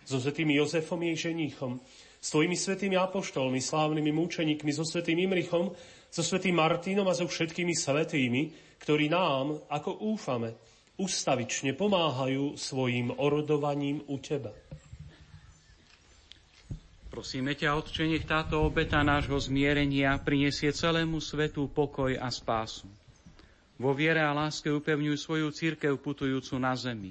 so 0.08 0.18
svetým 0.18 0.56
Jozefom 0.56 1.04
jej 1.04 1.32
ženíchom, 1.32 1.84
s 2.20 2.32
Tvojimi 2.32 2.56
svetými 2.56 2.95
apoštolmi, 2.95 3.60
slávnymi 3.60 4.12
múčeníkmi, 4.12 4.72
so 4.72 4.88
svetým 4.88 5.20
Imrichom, 5.20 5.76
so 6.08 6.24
svetým 6.24 6.56
Martínom 6.56 7.08
a 7.12 7.16
so 7.16 7.28
všetkými 7.28 7.76
svetými, 7.76 8.41
ktorí 8.80 9.12
nám, 9.12 9.60
ako 9.68 10.00
úfame, 10.16 10.56
ustavične 11.00 11.76
pomáhajú 11.76 12.56
svojim 12.56 13.12
orodovaním 13.20 14.04
u 14.08 14.16
Teba. 14.20 14.52
Prosíme 17.10 17.57
ťa, 17.57 17.74
Otče, 17.74 18.05
nech 18.05 18.30
táto 18.30 18.62
obeta 18.62 19.01
nášho 19.01 19.41
zmierenia 19.41 20.22
prinesie 20.22 20.70
celému 20.70 21.18
svetu 21.18 21.66
pokoj 21.66 22.14
a 22.14 22.30
spásu. 22.30 22.86
Vo 23.82 23.97
viere 23.97 24.22
a 24.22 24.30
láske 24.30 24.70
upevňuj 24.70 25.18
svoju 25.18 25.49
církev 25.49 25.97
putujúcu 25.97 26.62
na 26.62 26.78
zemi. 26.78 27.10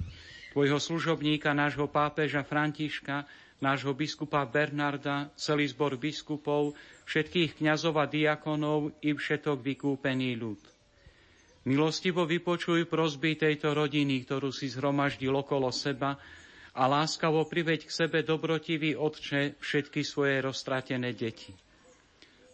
Tvojho 0.55 0.78
služobníka, 0.78 1.51
nášho 1.51 1.90
pápeža 1.90 2.46
Františka, 2.46 3.26
nášho 3.59 3.90
biskupa 3.90 4.46
Bernarda, 4.46 5.34
celý 5.34 5.66
zbor 5.66 5.99
biskupov, 5.99 6.78
všetkých 7.11 7.59
kňazov 7.59 7.99
a 7.99 8.07
diakonov 8.07 8.94
i 9.03 9.11
všetok 9.18 9.59
vykúpený 9.59 10.38
ľud. 10.38 10.62
Milostivo 11.66 12.22
vypočuj 12.22 12.86
prosby 12.86 13.34
tejto 13.34 13.74
rodiny, 13.74 14.22
ktorú 14.22 14.55
si 14.55 14.70
zhromaždil 14.70 15.34
okolo 15.34 15.74
seba 15.74 16.16
a 16.78 16.86
láskavo 16.86 17.42
priveď 17.42 17.90
k 17.90 17.90
sebe 17.90 18.22
dobrotivý 18.22 18.94
Otče 18.94 19.58
všetky 19.58 20.06
svoje 20.06 20.38
roztratené 20.38 21.10
deti. 21.10 21.50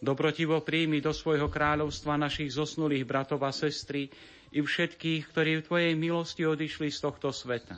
Dobrotivo 0.00 0.64
príjmi 0.64 1.04
do 1.04 1.12
svojho 1.12 1.52
kráľovstva 1.52 2.16
našich 2.16 2.56
zosnulých 2.56 3.04
bratov 3.04 3.44
a 3.44 3.52
sestry 3.52 4.08
i 4.48 4.64
všetkých, 4.64 5.28
ktorí 5.28 5.60
v 5.60 5.66
Tvojej 5.68 5.92
milosti 5.92 6.48
odišli 6.48 6.88
z 6.88 6.98
tohto 7.04 7.36
sveta. 7.36 7.76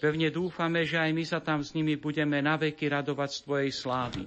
Pevne 0.00 0.32
dúfame, 0.32 0.88
že 0.88 1.00
aj 1.00 1.10
my 1.12 1.24
sa 1.24 1.40
tam 1.44 1.60
s 1.60 1.76
nimi 1.76 2.00
budeme 2.00 2.40
naveky 2.40 2.88
radovať 2.88 3.30
z 3.32 3.38
Tvojej 3.44 3.72
slávy. 3.72 4.22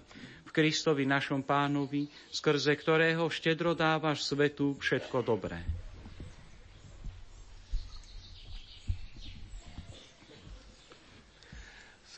V 0.46 0.52
Kristovi 0.54 1.06
našom 1.10 1.42
pánovi, 1.42 2.10
skrze 2.34 2.74
ktorého 2.74 3.30
štedro 3.30 3.74
dávaš 3.74 4.26
svetu 4.30 4.78
všetko 4.78 5.22
dobré. 5.26 5.87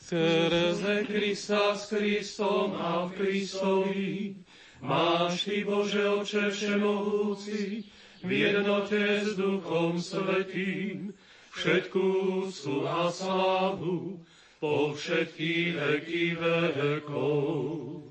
Skrze 0.10 1.06
Krista 1.06 1.78
s 1.78 1.94
Kristom 1.94 2.74
a 2.82 3.06
v 3.06 3.12
Kristovi 3.14 4.36
Máš 4.82 5.46
Ty, 5.46 5.64
Bože 5.70 6.02
Oče 6.10 6.50
Všemohúci, 6.50 7.86
v 8.26 8.30
jednote 8.32 9.22
s 9.22 9.38
Duchom 9.38 10.02
Svetým, 10.02 11.14
všetkú 11.54 12.42
úctu 12.42 12.90
a 12.90 13.14
slávu 13.14 14.26
po 14.58 14.98
všetky 14.98 15.78
veky 15.78 16.42
vekov. 16.42 18.02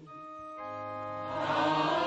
Amen. 1.35 1.98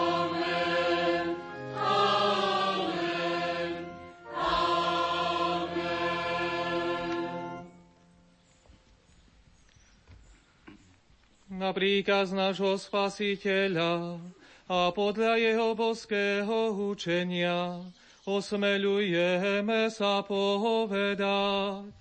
Príkaz 11.72 12.36
nášho 12.36 12.76
Spasiteľa, 12.76 14.19
a 14.72 14.91
podľa 14.95 15.36
jeho 15.36 15.76
boského 15.76 16.72
učenia 16.76 17.84
osmeľujeme 18.24 19.91
sa 19.91 20.24
povedať. 20.24 22.01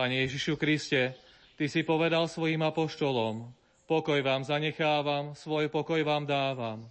Pane 0.00 0.24
Ježišu 0.24 0.56
Kriste, 0.56 1.12
Ty 1.60 1.68
si 1.68 1.84
povedal 1.84 2.24
svojim 2.24 2.64
apoštolom, 2.64 3.52
pokoj 3.84 4.16
vám 4.24 4.48
zanechávam, 4.48 5.36
svoj 5.36 5.68
pokoj 5.68 6.00
vám 6.00 6.24
dávam. 6.24 6.88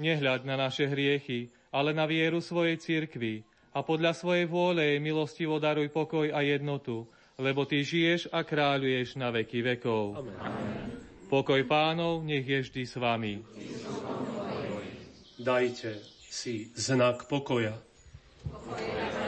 Nehľaď 0.00 0.48
na 0.48 0.56
naše 0.56 0.88
hriechy, 0.88 1.52
ale 1.68 1.92
na 1.92 2.08
vieru 2.08 2.40
svojej 2.40 2.80
cirkvi 2.80 3.44
a 3.76 3.84
podľa 3.84 4.16
svojej 4.16 4.48
vôle 4.48 4.80
jej 4.80 4.96
milostivo 4.96 5.60
daruj 5.60 5.92
pokoj 5.92 6.32
a 6.32 6.40
jednotu, 6.40 7.04
lebo 7.36 7.68
Ty 7.68 7.84
žiješ 7.84 8.32
a 8.32 8.40
kráľuješ 8.40 9.20
na 9.20 9.28
veky 9.28 9.76
vekov. 9.76 10.16
Amen. 10.16 11.04
Pokoj 11.28 11.60
pánov 11.68 12.24
nech 12.24 12.48
je 12.48 12.64
vždy 12.64 12.82
s 12.88 12.96
vami. 12.96 13.44
Dajte 15.36 16.00
si 16.32 16.72
znak 16.72 17.28
pokoja. 17.28 17.76
Pokoj, 18.48 19.27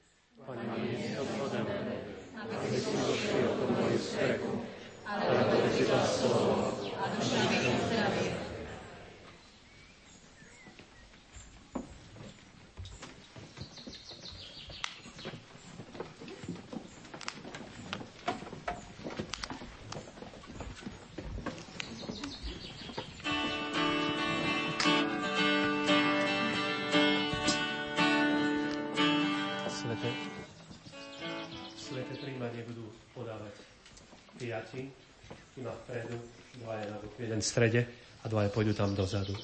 Strede 37.51 37.83
a 38.23 38.31
dvaja 38.31 38.47
pôjdu 38.47 38.71
tam 38.71 38.95
dozadu. 38.95 39.35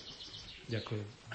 Ďakujem. 0.72 1.27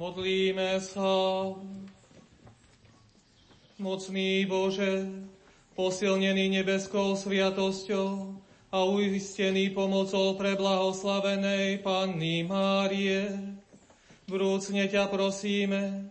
Modlíme 0.00 0.80
sa. 0.80 1.12
Mocný 3.76 4.48
Bože, 4.48 5.04
posilnený 5.76 6.56
nebeskou 6.56 7.12
sviatosťou 7.20 8.32
a 8.72 8.78
uistený 8.88 9.76
pomocou 9.76 10.40
preblahoslavenej 10.40 11.84
Panny 11.84 12.48
Márie, 12.48 13.28
vrúcne 14.24 14.88
ťa 14.88 15.04
prosíme, 15.12 16.08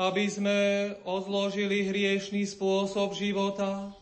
aby 0.00 0.24
sme 0.24 0.58
odložili 1.04 1.84
hriešný 1.84 2.48
spôsob 2.48 3.12
života 3.12 3.92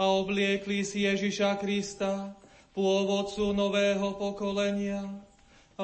a 0.00 0.04
obliekli 0.08 0.88
si 0.88 1.04
Ježiša 1.04 1.60
Krista, 1.60 2.32
pôvodcu 2.72 3.52
nového 3.52 4.16
pokolenia, 4.16 5.04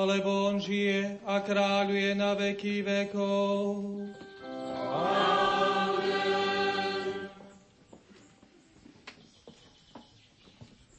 lebo 0.04 0.52
on 0.52 0.60
žije 0.60 1.24
a 1.24 1.40
kráľuje 1.40 2.12
na 2.12 2.36
veky 2.36 2.84
vekov. 2.84 3.56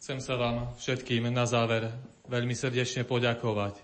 Chcem 0.01 0.23
sa 0.23 0.39
vám 0.39 0.73
všetkým 0.79 1.29
na 1.29 1.45
záver 1.45 1.91
veľmi 2.25 2.55
srdečne 2.57 3.03
poďakovať. 3.03 3.77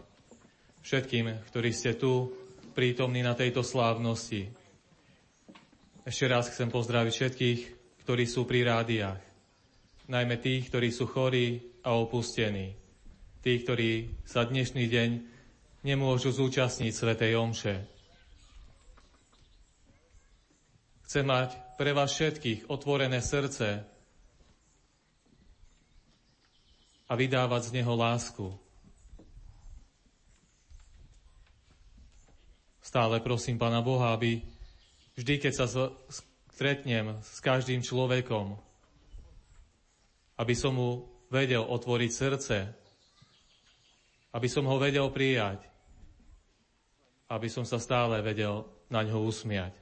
Všetkým, 0.82 1.46
ktorí 1.52 1.70
ste 1.76 1.94
tu 1.94 2.32
prítomní 2.74 3.22
na 3.22 3.38
tejto 3.38 3.62
slávnosti. 3.62 4.50
Ešte 6.08 6.26
raz 6.26 6.50
chcem 6.50 6.72
pozdraviť 6.72 7.14
všetkých, 7.14 7.60
ktorí 8.08 8.24
sú 8.26 8.48
pri 8.48 8.66
rádiách. 8.66 9.22
Najmä 10.10 10.42
tých, 10.42 10.72
ktorí 10.72 10.90
sú 10.92 11.08
chorí 11.08 11.60
a 11.84 11.96
opustení 11.96 12.83
tí, 13.44 13.60
ktorí 13.60 14.24
sa 14.24 14.48
dnešný 14.48 14.88
deň 14.88 15.10
nemôžu 15.84 16.32
zúčastniť 16.32 16.96
Svetej 16.96 17.36
Omše. 17.36 17.76
Chcem 21.04 21.28
mať 21.28 21.52
pre 21.76 21.92
vás 21.92 22.16
všetkých 22.16 22.72
otvorené 22.72 23.20
srdce 23.20 23.84
a 27.04 27.14
vydávať 27.20 27.62
z 27.68 27.84
neho 27.84 27.94
lásku. 28.00 28.48
Stále 32.80 33.20
prosím 33.20 33.60
Pána 33.60 33.84
Boha, 33.84 34.16
aby 34.16 34.40
vždy, 35.20 35.44
keď 35.44 35.54
sa 35.60 35.68
stretnem 36.48 37.20
s 37.20 37.44
každým 37.44 37.84
človekom, 37.84 38.56
aby 40.40 40.54
som 40.56 40.80
mu 40.80 41.12
vedel 41.28 41.68
otvoriť 41.68 42.12
srdce, 42.16 42.83
aby 44.34 44.48
som 44.50 44.66
ho 44.66 44.82
vedel 44.82 45.06
prijať, 45.14 45.62
aby 47.30 47.48
som 47.48 47.64
sa 47.64 47.78
stále 47.78 48.18
vedel 48.26 48.66
na 48.90 49.06
ňo 49.06 49.22
usmiať. 49.26 49.74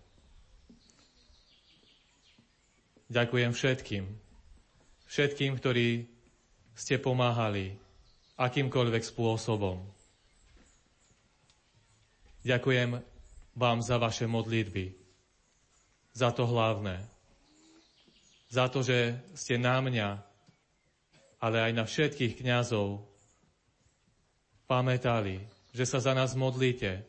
Ďakujem 3.11 3.51
všetkým, 3.51 4.05
všetkým, 5.07 5.51
ktorí 5.59 6.07
ste 6.71 6.95
pomáhali 6.95 7.75
akýmkoľvek 8.39 9.03
spôsobom. 9.03 9.83
Ďakujem 12.47 13.03
vám 13.53 13.79
za 13.83 13.99
vaše 13.99 14.25
modlitby, 14.31 14.95
za 16.15 16.31
to 16.31 16.47
hlavné, 16.47 17.03
za 18.47 18.71
to, 18.71 18.79
že 18.79 19.19
ste 19.35 19.59
na 19.59 19.83
mňa, 19.83 20.09
ale 21.43 21.57
aj 21.67 21.71
na 21.75 21.83
všetkých 21.83 22.39
kňazov 22.39 23.10
pamätali, 24.71 25.35
že 25.75 25.83
sa 25.83 25.99
za 25.99 26.15
nás 26.15 26.31
modlíte, 26.31 27.03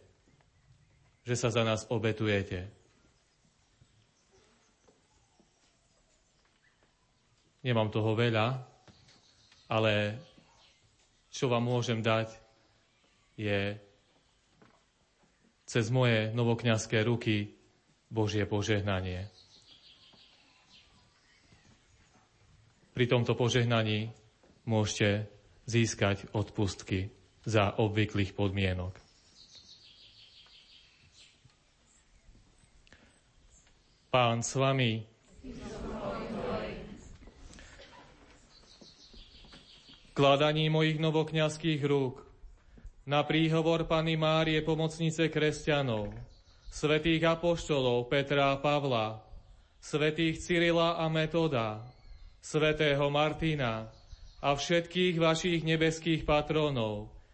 že 1.22 1.34
sa 1.38 1.46
za 1.54 1.62
nás 1.62 1.86
obetujete. 1.86 2.66
Nemám 7.62 7.86
toho 7.94 8.18
veľa, 8.18 8.58
ale 9.70 10.18
čo 11.30 11.46
vám 11.46 11.62
môžem 11.62 12.02
dať, 12.02 12.34
je 13.38 13.78
cez 15.62 15.86
moje 15.94 16.34
novokňazské 16.34 17.06
ruky 17.06 17.54
Božie 18.10 18.42
požehnanie. 18.42 19.30
Pri 22.90 23.06
tomto 23.06 23.38
požehnaní 23.38 24.10
môžete 24.66 25.30
získať 25.70 26.26
odpustky 26.34 27.21
za 27.42 27.78
obvyklých 27.78 28.32
podmienok. 28.32 28.94
Pán 34.12 34.44
s 34.44 34.52
vami. 34.60 35.02
Kladaní 40.12 40.68
mojich 40.68 41.00
novokňazských 41.00 41.80
rúk 41.88 42.20
na 43.08 43.24
príhovor 43.24 43.88
Pany 43.88 44.20
Márie, 44.20 44.60
pomocnice 44.60 45.32
kresťanov, 45.32 46.12
svetých 46.68 47.24
apoštolov 47.24 48.12
Petra 48.12 48.52
a 48.52 48.60
Pavla, 48.60 49.24
svetých 49.80 50.44
Cyrila 50.44 51.00
a 51.00 51.08
Metoda, 51.08 51.80
svetého 52.44 53.08
Martina 53.08 53.88
a 54.44 54.52
všetkých 54.52 55.16
vašich 55.16 55.64
nebeských 55.64 56.28
patrónov, 56.28 57.08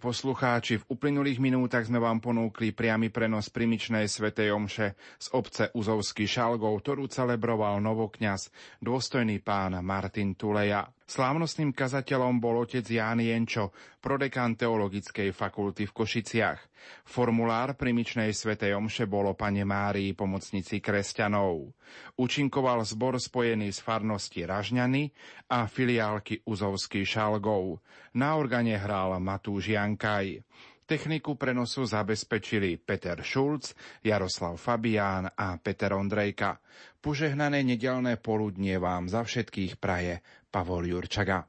Poslucháči, 0.00 0.80
v 0.80 0.88
uplynulých 0.96 1.36
minútach 1.36 1.84
sme 1.84 2.00
vám 2.00 2.24
ponúkli 2.24 2.72
priamy 2.72 3.12
prenos 3.12 3.52
primičnej 3.52 4.08
svätej 4.08 4.48
omše 4.50 4.96
z 5.20 5.26
obce 5.36 5.68
Uzovský 5.76 6.24
Šalgov, 6.24 6.80
ktorú 6.80 7.04
celebroval 7.06 7.84
novokňaz, 7.84 8.48
dôstojný 8.80 9.44
pán 9.44 9.76
Martin 9.84 10.32
Tuleja. 10.32 10.88
Slávnostným 11.10 11.74
kazateľom 11.74 12.38
bol 12.38 12.62
otec 12.62 12.86
Ján 12.86 13.18
Jenčo, 13.18 13.74
prodekan 13.98 14.54
Teologickej 14.54 15.34
fakulty 15.34 15.90
v 15.90 15.96
Košiciach. 15.98 16.60
Formulár 17.02 17.74
primičnej 17.74 18.30
svätej 18.30 18.78
omše 18.78 19.10
bolo 19.10 19.34
pane 19.34 19.66
Márii, 19.66 20.14
pomocnici 20.14 20.78
kresťanov. 20.78 21.74
Učinkoval 22.14 22.86
zbor 22.86 23.18
spojený 23.18 23.74
s 23.74 23.82
farnosti 23.82 24.46
Ražňany 24.46 25.10
a 25.50 25.66
filiálky 25.66 26.46
Uzovský 26.46 27.02
Šalgov. 27.02 27.82
Na 28.14 28.38
organe 28.38 28.78
hral 28.78 29.18
Matúš 29.18 29.74
Jankaj. 29.74 30.46
Techniku 30.86 31.34
prenosu 31.34 31.86
zabezpečili 31.86 32.78
Peter 32.78 33.18
Šulc, 33.22 33.74
Jaroslav 34.02 34.58
Fabián 34.58 35.26
a 35.26 35.54
Peter 35.58 35.90
Ondrejka. 35.94 36.58
Požehnané 36.98 37.62
nedelné 37.62 38.18
poludnie 38.18 38.74
vám 38.78 39.06
za 39.06 39.22
všetkých 39.22 39.78
praje 39.78 40.18
Pavol 40.50 40.90
Jurčaga. 40.90 41.46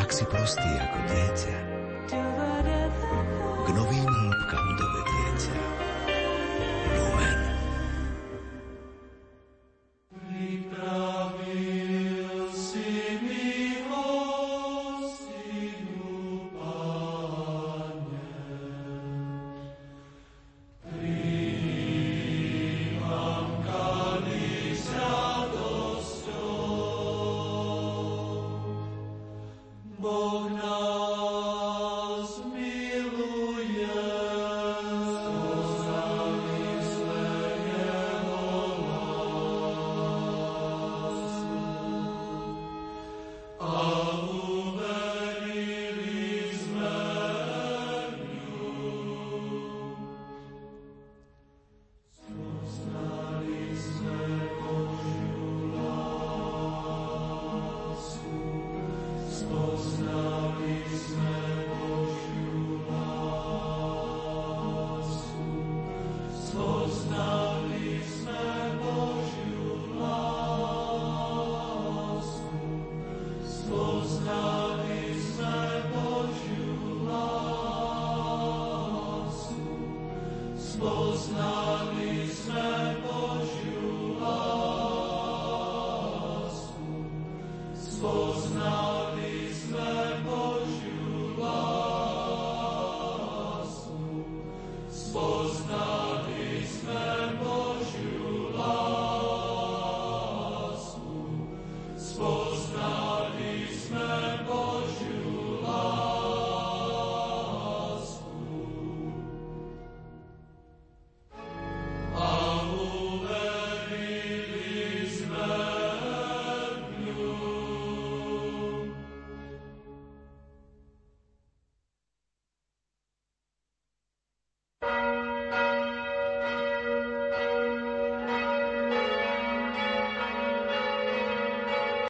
Ak 0.00 0.08
si 0.08 0.24
prostý 0.24 0.64
ako 0.64 0.98
dieťa, 1.04 1.63